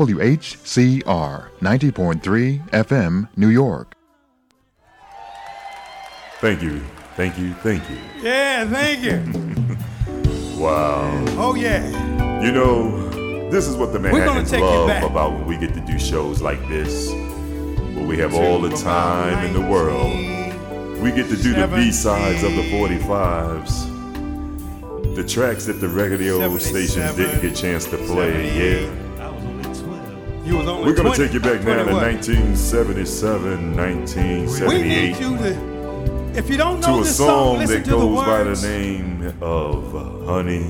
WHCR 0.01 1.51
90.3 1.61 2.71
FM, 2.71 3.29
New 3.37 3.49
York. 3.49 3.95
Thank 6.39 6.63
you. 6.63 6.81
Thank 7.17 7.37
you. 7.37 7.53
Thank 7.53 7.91
you. 7.91 7.99
Yeah, 8.23 8.67
thank 8.67 9.03
you. 9.03 9.21
wow. 10.59 11.11
Oh, 11.37 11.55
yeah. 11.55 12.41
You 12.43 12.51
know, 12.51 13.11
this 13.51 13.69
is 13.69 13.77
what 13.77 13.93
the 13.93 13.99
Manhattans 13.99 14.51
love 14.53 15.03
about 15.03 15.35
when 15.35 15.45
we 15.45 15.59
get 15.59 15.75
to 15.75 15.81
do 15.81 15.99
shows 15.99 16.41
like 16.41 16.67
this, 16.67 17.11
where 17.11 18.07
we 18.07 18.17
have 18.17 18.33
all 18.35 18.59
the 18.59 18.75
time 18.75 19.45
in 19.45 19.53
the 19.53 19.61
world. 19.61 20.15
We 20.99 21.13
get 21.13 21.29
to 21.29 21.37
do 21.37 21.53
the 21.53 21.67
B 21.69 21.93
sides 21.93 22.43
of 22.43 22.53
the 22.53 22.63
45s, 22.73 23.85
the 25.15 25.25
tracks 25.25 25.67
that 25.67 25.75
the 25.75 25.89
radio 25.89 26.57
stations 26.57 27.17
didn't 27.17 27.43
get 27.43 27.53
a 27.53 27.55
chance 27.55 27.85
to 27.91 27.99
play. 27.99 28.81
Yeah. 28.87 29.10
You 30.51 30.57
was 30.57 30.67
only 30.67 30.87
We're 30.87 30.95
gonna 30.97 31.11
20, 31.11 31.25
take 31.25 31.33
you 31.33 31.39
back 31.39 31.63
now 31.63 31.77
to 31.77 31.85
20 31.85 31.93
what? 31.93 32.03
1977, 32.03 33.77
We 34.67 34.83
need 34.83 35.17
you 35.19 35.39
to. 35.39 35.55
If 36.37 36.51
you 36.51 36.57
don't 36.57 36.81
to 36.81 36.89
know 36.89 36.99
a 36.99 37.05
this 37.05 37.17
song 37.17 37.29
song, 37.29 37.59
listen 37.59 37.77
that 37.77 37.85
to 37.85 37.91
the 37.91 37.97
goes 37.97 38.27
by 38.27 38.43
the 38.43 38.57
name 38.69 39.33
of 39.41 39.95
uh, 39.95 40.27
Honey, 40.27 40.65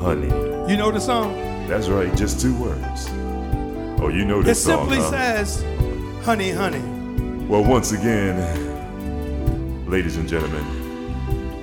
Honey. 0.00 0.28
You 0.70 0.76
know 0.76 0.92
the 0.92 1.00
song? 1.00 1.34
That's 1.66 1.88
right, 1.88 2.14
just 2.16 2.38
two 2.40 2.54
words. 2.62 3.08
Oh, 4.00 4.06
you 4.08 4.24
know 4.24 4.38
It 4.38 4.44
this 4.44 4.60
It 4.60 4.66
simply 4.66 4.98
huh? 4.98 5.10
says, 5.10 5.64
"Honey, 6.24 6.52
honey." 6.52 6.78
Well, 7.48 7.64
once 7.64 7.90
again, 7.90 8.38
ladies 9.90 10.16
and 10.16 10.28
gentlemen, 10.28 10.64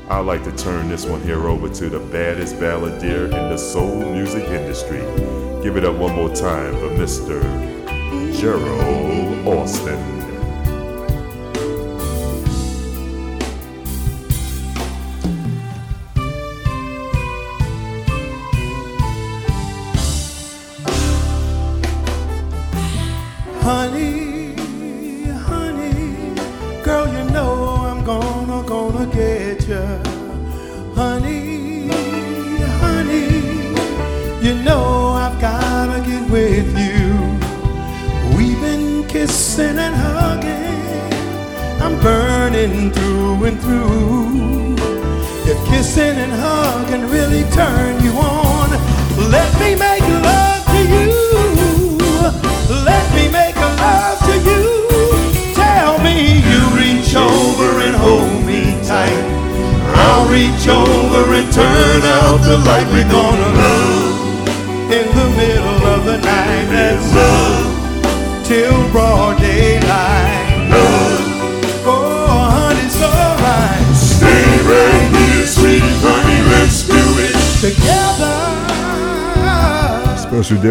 I'd 0.07 0.19
like 0.19 0.43
to 0.43 0.51
turn 0.55 0.87
this 0.87 1.03
one 1.03 1.21
here 1.21 1.47
over 1.47 1.67
to 1.67 1.89
the 1.89 1.99
baddest 1.99 2.57
balladeer 2.57 3.25
in 3.25 3.31
the 3.31 3.57
soul 3.57 4.11
music 4.11 4.47
industry. 4.47 4.99
Give 5.63 5.77
it 5.77 5.83
up 5.83 5.95
one 5.95 6.13
more 6.13 6.29
time 6.29 6.73
for 6.73 6.89
Mr. 6.89 7.41
Gerald 8.39 9.47
Alston. 9.47 10.14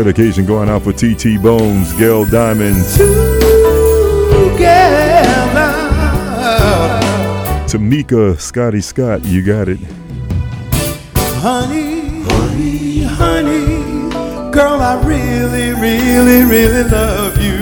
Dedication 0.05 0.45
going 0.45 0.69
out 0.69 0.83
for 0.83 0.93
TT 0.93 1.43
Bones, 1.43 1.95
Gail 1.95 2.27
Diamond, 2.27 2.77
Together. 4.35 5.15
Tamika, 7.67 8.39
Scotty 8.39 8.83
Scott. 8.83 9.25
You 9.25 9.43
got 9.43 9.69
it. 9.69 9.79
Honey, 11.41 12.21
honey, 12.23 13.03
honey, 13.03 14.11
girl, 14.53 14.81
I 14.81 15.03
really, 15.07 15.73
really, 15.73 16.43
really 16.45 16.85
love 16.85 17.43
you. 17.43 17.59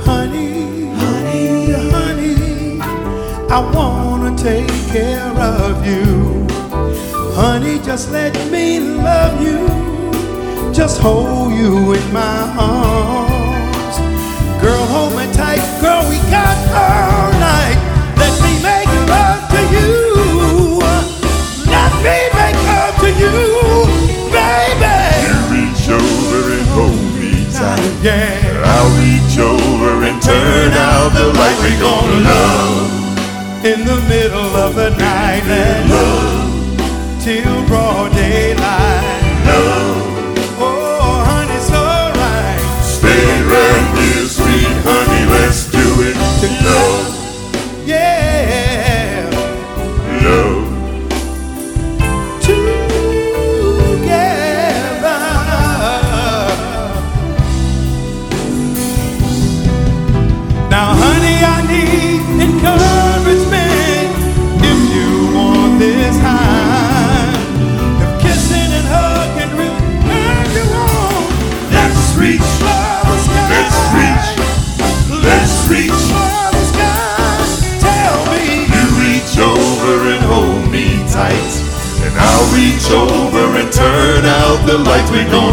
Honey, 0.00 0.86
honey, 0.96 1.72
honey, 1.92 2.80
I 2.80 3.70
wanna 3.74 4.36
take 4.38 4.68
care 4.88 5.20
of 5.20 5.86
you. 5.86 6.46
Honey, 7.34 7.78
just 7.80 8.10
let 8.10 8.34
me 8.50 8.80
love 8.80 9.42
you, 9.42 9.68
just 10.76 11.00
hold 11.00 11.54
you 11.54 11.94
in 11.94 12.12
my 12.12 12.52
arms. 12.60 13.96
Girl, 14.60 14.84
hold 14.92 15.16
me 15.16 15.24
tight, 15.32 15.64
girl, 15.80 16.04
we 16.04 16.18
got 16.28 16.52
all 16.68 17.32
night. 17.40 17.80
Let 18.20 18.36
me 18.44 18.52
make 18.60 18.84
love 19.08 19.40
to 19.56 19.60
you. 19.72 20.76
Let 21.72 21.92
me 22.04 22.18
make 22.36 22.58
love 22.68 22.94
to 23.00 23.08
you, 23.08 23.36
baby. 24.28 25.00
You 25.24 25.36
reach 25.56 25.88
over 25.88 26.40
and 26.52 26.68
hold 26.76 27.08
me 27.16 27.48
tight. 27.56 27.80
Yeah. 28.04 28.36
I'll 28.72 28.92
reach 29.00 29.38
over 29.38 30.04
and 30.04 30.20
turn 30.20 30.72
out 30.72 31.08
the 31.16 31.32
light. 31.40 31.56
We're 31.64 31.80
gonna 31.80 32.20
love 32.20 33.64
In 33.64 33.80
the 33.86 33.98
middle 34.12 34.52
of 34.64 34.74
the 34.74 34.90
night, 34.90 35.42
and 35.42 35.88
love 35.88 37.24
till 37.24 37.66
broad 37.66 38.12
daylight. 38.12 38.85
The 85.24 85.36
light. 85.36 85.45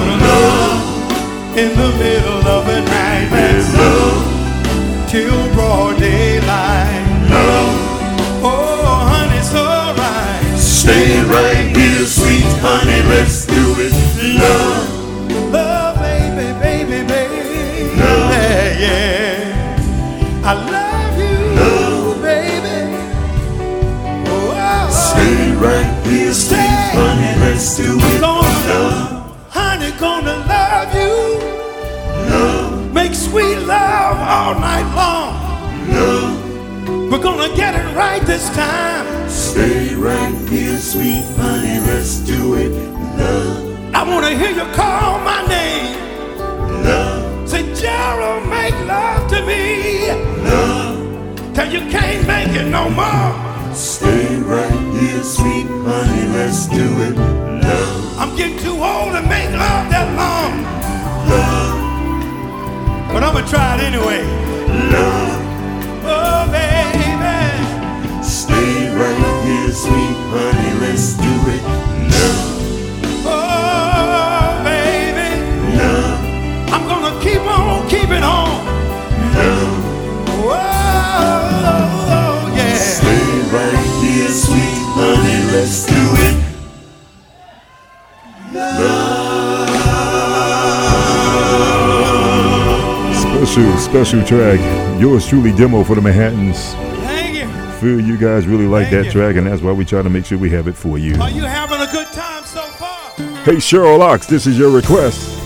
yours 95.03 95.27
truly 95.27 95.51
demo 95.51 95.83
for 95.83 95.95
the 95.95 96.01
Manhattans. 96.01 96.73
Thank 97.03 97.35
you. 97.35 97.71
Feel 97.81 97.99
you 97.99 98.15
guys 98.15 98.47
really 98.47 98.67
like 98.67 98.87
Thank 98.87 99.03
that 99.03 99.05
you. 99.07 99.11
track, 99.11 99.35
and 99.35 99.45
that's 99.45 99.61
why 99.61 99.73
we 99.73 99.83
try 99.83 100.01
to 100.01 100.09
make 100.09 100.25
sure 100.25 100.37
we 100.37 100.49
have 100.51 100.69
it 100.69 100.77
for 100.77 100.97
you. 100.97 101.21
Are 101.21 101.29
you 101.29 101.41
having 101.41 101.81
a 101.81 101.91
good 101.91 102.07
time 102.13 102.45
so 102.45 102.61
far? 102.61 103.11
Hey, 103.43 103.57
Cheryl 103.57 103.99
Ox, 103.99 104.27
this 104.27 104.47
is 104.47 104.57
your 104.57 104.71
request. 104.71 105.37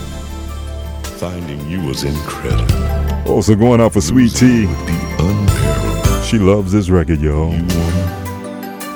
Finding 1.18 1.68
you 1.68 1.84
was 1.84 2.04
incredible. 2.04 3.28
Also 3.28 3.56
going 3.56 3.80
out 3.80 3.94
for 3.94 4.00
Sweet 4.00 4.32
Tea. 4.32 4.66
She 6.24 6.38
loves 6.38 6.70
this 6.70 6.88
record, 6.88 7.20
y'all. 7.20 7.52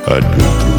I'd 0.06 0.22
go 0.22 0.60
through. 0.60 0.71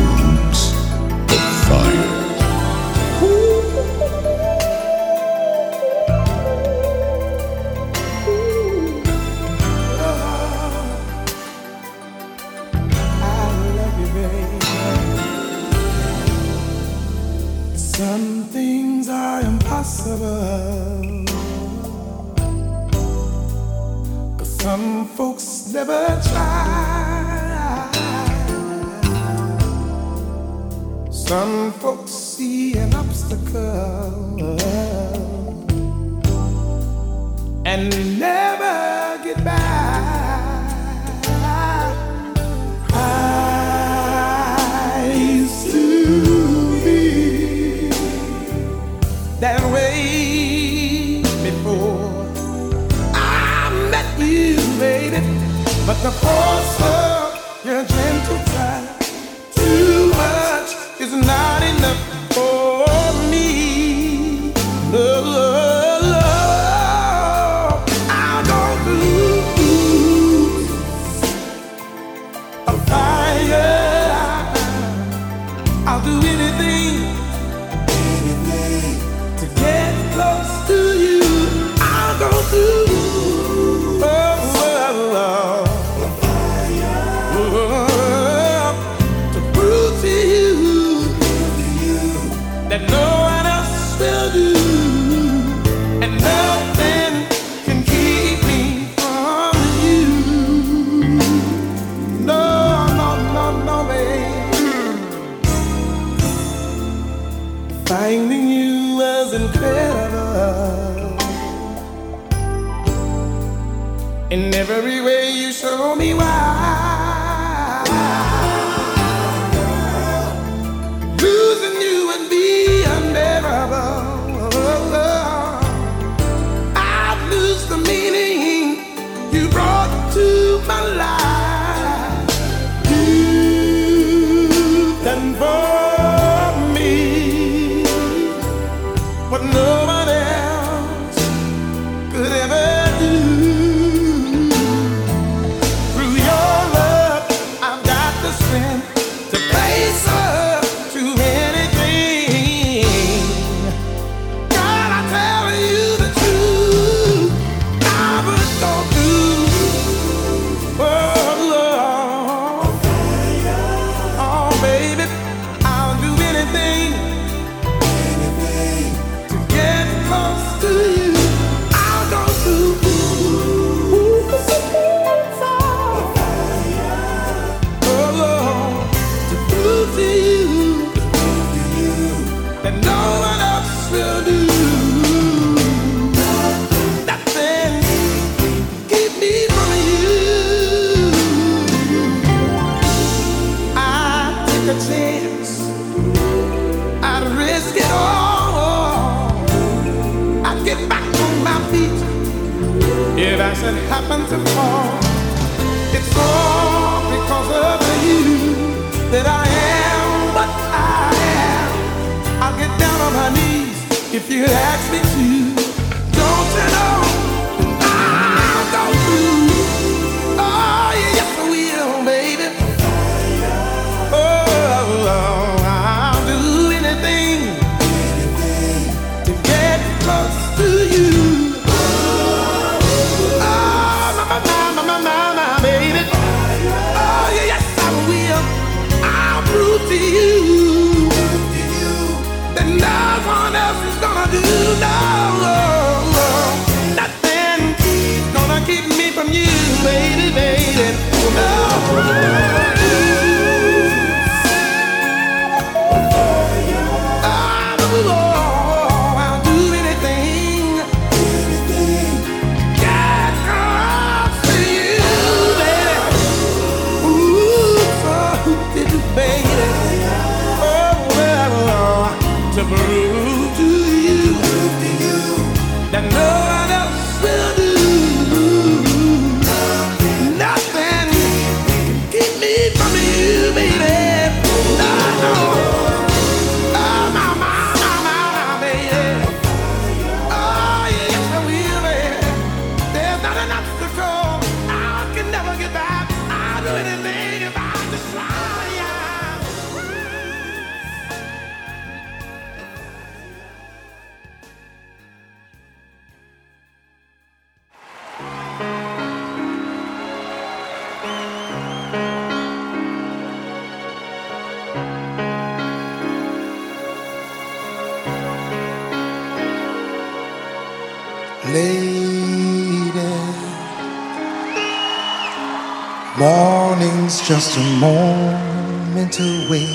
Just 327.26 327.58
a 327.58 327.64
moment 327.80 329.18
away. 329.18 329.66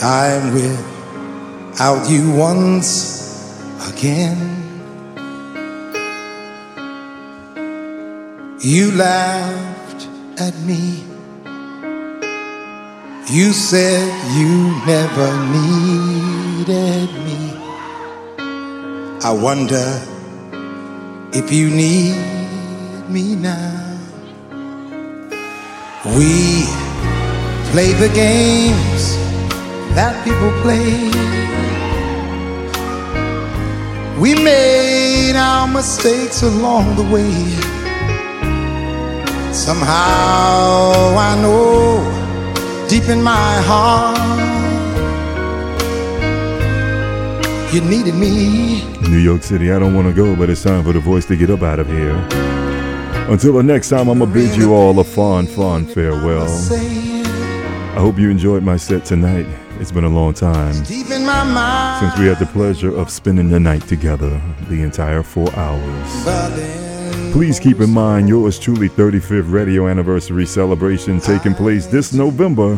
I'm 0.00 0.54
without 0.54 2.08
you 2.08 2.30
once 2.30 3.60
again. 3.90 4.38
You 8.60 8.92
laughed 8.92 10.08
at 10.38 10.56
me. 10.60 11.02
You 13.28 13.52
said 13.52 14.06
you 14.36 14.80
never 14.86 15.30
needed 15.58 17.10
me. 17.26 17.58
I 19.24 19.32
wonder 19.32 20.00
if 21.32 21.52
you 21.52 21.68
need 21.68 22.14
me 23.08 23.34
now. 23.34 23.83
We 26.04 26.66
play 27.72 27.94
the 27.94 28.10
games 28.14 29.16
that 29.94 30.22
people 30.22 30.52
play. 30.60 31.08
We 34.20 34.34
made 34.34 35.34
our 35.34 35.66
mistakes 35.66 36.42
along 36.42 36.96
the 36.96 37.04
way. 37.04 37.32
Somehow 39.50 41.16
I 41.16 41.40
know 41.40 42.04
deep 42.86 43.08
in 43.08 43.22
my 43.22 43.62
heart 43.62 44.18
you 47.72 47.80
needed 47.80 48.14
me. 48.14 48.84
New 49.08 49.16
York 49.16 49.42
City, 49.42 49.72
I 49.72 49.78
don't 49.78 49.94
want 49.94 50.06
to 50.08 50.12
go, 50.12 50.36
but 50.36 50.50
it's 50.50 50.62
time 50.62 50.84
for 50.84 50.92
the 50.92 51.00
voice 51.00 51.24
to 51.26 51.34
get 51.34 51.48
up 51.48 51.62
out 51.62 51.78
of 51.78 51.88
here. 51.88 52.53
Until 53.26 53.54
the 53.54 53.62
next 53.62 53.88
time, 53.88 54.08
I'm 54.08 54.18
going 54.18 54.30
to 54.30 54.34
bid 54.34 54.54
you 54.56 54.74
all 54.74 54.98
a 54.98 55.04
fond, 55.04 55.48
fond 55.48 55.90
farewell. 55.90 56.50
I 56.72 57.98
hope 57.98 58.18
you 58.18 58.28
enjoyed 58.28 58.62
my 58.62 58.76
set 58.76 59.06
tonight. 59.06 59.46
It's 59.80 59.90
been 59.90 60.04
a 60.04 60.08
long 60.08 60.34
time 60.34 60.74
since 60.74 62.18
we 62.18 62.26
had 62.26 62.38
the 62.38 62.48
pleasure 62.52 62.94
of 62.94 63.10
spending 63.10 63.48
the 63.48 63.58
night 63.58 63.82
together, 63.88 64.40
the 64.68 64.82
entire 64.82 65.22
four 65.22 65.52
hours. 65.56 67.32
Please 67.32 67.58
keep 67.58 67.80
in 67.80 67.90
mind 67.90 68.28
yours 68.28 68.58
truly 68.58 68.88
35th 68.88 69.50
radio 69.50 69.88
anniversary 69.88 70.46
celebration 70.46 71.18
taking 71.18 71.54
place 71.54 71.86
this 71.86 72.12
November 72.12 72.76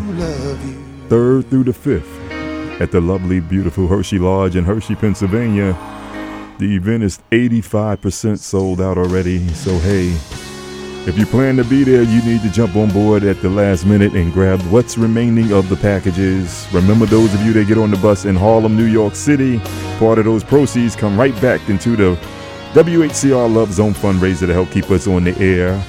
3rd 1.08 1.50
through 1.50 1.64
the 1.64 1.72
5th 1.72 2.80
at 2.80 2.92
the 2.92 3.00
lovely, 3.00 3.40
beautiful 3.40 3.88
Hershey 3.88 4.18
Lodge 4.18 4.54
in 4.54 4.64
Hershey, 4.64 4.94
Pennsylvania. 4.94 5.76
The 6.58 6.74
event 6.74 7.02
is 7.02 7.20
85% 7.32 8.38
sold 8.38 8.80
out 8.80 8.96
already, 8.96 9.46
so 9.48 9.78
hey, 9.80 10.16
if 11.06 11.16
you 11.16 11.24
plan 11.26 11.56
to 11.56 11.64
be 11.64 11.84
there, 11.84 12.02
you 12.02 12.22
need 12.22 12.42
to 12.42 12.50
jump 12.50 12.74
on 12.74 12.90
board 12.90 13.22
at 13.22 13.40
the 13.40 13.48
last 13.48 13.86
minute 13.86 14.14
and 14.14 14.32
grab 14.32 14.60
what's 14.72 14.98
remaining 14.98 15.52
of 15.52 15.68
the 15.68 15.76
packages. 15.76 16.66
Remember, 16.72 17.06
those 17.06 17.32
of 17.32 17.40
you 17.42 17.52
that 17.52 17.68
get 17.68 17.78
on 17.78 17.90
the 17.90 17.96
bus 17.98 18.24
in 18.24 18.34
Harlem, 18.34 18.76
New 18.76 18.86
York 18.86 19.14
City, 19.14 19.58
part 19.98 20.18
of 20.18 20.24
those 20.24 20.42
proceeds 20.42 20.96
come 20.96 21.16
right 21.16 21.40
back 21.40 21.68
into 21.68 21.94
the 21.94 22.18
WHCR 22.72 23.54
Love 23.54 23.72
Zone 23.72 23.94
fundraiser 23.94 24.46
to 24.46 24.52
help 24.52 24.70
keep 24.70 24.90
us 24.90 25.06
on 25.06 25.24
the 25.24 25.38
air. 25.38 25.80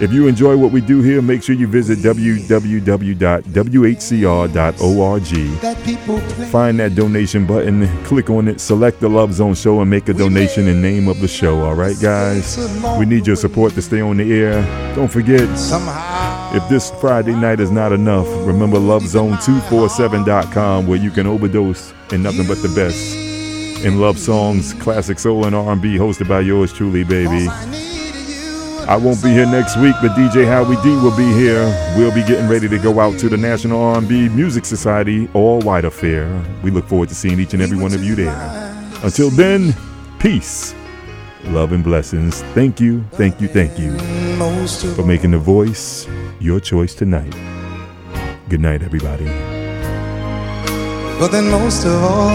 If 0.00 0.12
you 0.12 0.26
enjoy 0.26 0.56
what 0.56 0.72
we 0.72 0.80
do 0.80 1.02
here, 1.02 1.22
make 1.22 1.44
sure 1.44 1.54
you 1.54 1.68
visit 1.68 2.00
www.whcr.org. 2.00 2.80
Find 6.50 6.80
that 6.80 6.96
donation 6.96 7.46
button, 7.46 8.04
click 8.04 8.28
on 8.28 8.48
it, 8.48 8.60
select 8.60 8.98
the 8.98 9.08
Love 9.08 9.32
Zone 9.32 9.54
show, 9.54 9.80
and 9.80 9.88
make 9.88 10.08
a 10.08 10.14
donation 10.14 10.66
in 10.66 10.82
name 10.82 11.06
of 11.06 11.20
the 11.20 11.28
show. 11.28 11.60
All 11.60 11.76
right, 11.76 11.96
guys? 12.00 12.58
We 12.98 13.06
need 13.06 13.24
your 13.26 13.36
support 13.36 13.74
to 13.74 13.82
stay 13.82 14.00
on 14.00 14.16
the 14.16 14.32
air. 14.32 14.64
Don't 14.96 15.10
forget, 15.10 15.42
if 15.42 16.68
this 16.68 16.90
Friday 17.00 17.36
night 17.36 17.60
is 17.60 17.70
not 17.70 17.92
enough, 17.92 18.26
remember 18.46 18.78
lovezone247.com 18.78 20.88
where 20.88 20.98
you 20.98 21.12
can 21.12 21.28
overdose 21.28 21.92
in 22.10 22.20
nothing 22.22 22.48
but 22.48 22.60
the 22.62 22.68
best 22.74 23.14
in 23.84 24.00
love 24.00 24.18
songs, 24.18 24.72
classic 24.74 25.18
soul 25.18 25.44
and 25.44 25.54
R&B 25.54 25.98
hosted 25.98 26.28
by 26.28 26.40
yours 26.40 26.72
truly, 26.72 27.04
baby. 27.04 27.48
I 28.86 28.96
won't 28.96 29.22
be 29.22 29.30
here 29.30 29.46
next 29.46 29.78
week, 29.78 29.94
but 30.02 30.10
DJ 30.10 30.46
Howie 30.46 30.76
D 30.82 30.90
will 30.96 31.16
be 31.16 31.32
here. 31.32 31.64
We'll 31.96 32.14
be 32.14 32.22
getting 32.22 32.46
ready 32.48 32.68
to 32.68 32.78
go 32.78 33.00
out 33.00 33.18
to 33.20 33.30
the 33.30 33.36
National 33.36 33.80
R&B 33.80 34.28
Music 34.28 34.66
Society 34.66 35.26
All 35.32 35.60
White 35.62 35.86
Affair. 35.86 36.28
We 36.62 36.70
look 36.70 36.86
forward 36.86 37.08
to 37.08 37.14
seeing 37.14 37.40
each 37.40 37.54
and 37.54 37.62
every 37.62 37.78
one 37.78 37.94
of 37.94 38.04
you 38.04 38.14
there. 38.14 38.30
Until 39.02 39.30
then, 39.30 39.74
peace, 40.18 40.74
love, 41.44 41.72
and 41.72 41.82
blessings. 41.82 42.42
Thank 42.52 42.78
you, 42.78 43.02
thank 43.12 43.40
you, 43.40 43.48
thank 43.48 43.78
you 43.78 43.96
for 44.94 45.04
making 45.04 45.30
the 45.30 45.38
voice 45.38 46.06
your 46.38 46.60
choice 46.60 46.94
tonight. 46.94 47.34
Good 48.50 48.60
night, 48.60 48.82
everybody. 48.82 49.24
But 51.18 51.28
then 51.28 51.50
most 51.50 51.86
of 51.86 52.02
all, 52.02 52.34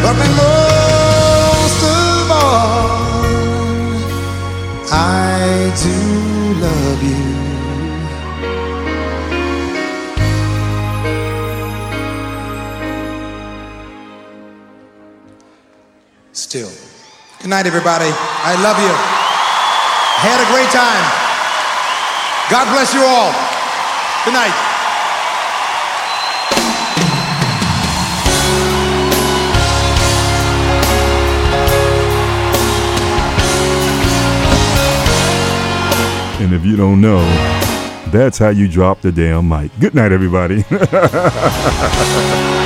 but 0.00 0.14
then 0.14 0.47
Good 17.40 17.50
night, 17.50 17.66
everybody. 17.66 18.10
I 18.10 18.60
love 18.64 18.76
you. 18.82 18.90
Had 20.18 20.42
a 20.42 20.46
great 20.50 20.66
time. 20.74 21.04
God 22.50 22.66
bless 22.74 22.92
you 22.92 23.04
all. 23.04 23.30
Good 24.24 24.34
night. 24.34 24.52
And 36.42 36.52
if 36.52 36.64
you 36.64 36.74
don't 36.76 37.00
know, 37.00 37.20
that's 38.10 38.38
how 38.38 38.48
you 38.48 38.66
drop 38.66 39.00
the 39.00 39.12
damn 39.12 39.48
mic. 39.48 39.70
Good 39.78 39.94
night, 39.94 40.10
everybody. 40.10 40.64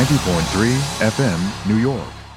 90.3 0.00 0.96
FM, 0.98 1.56
New 1.62 1.76
York. 1.76 2.29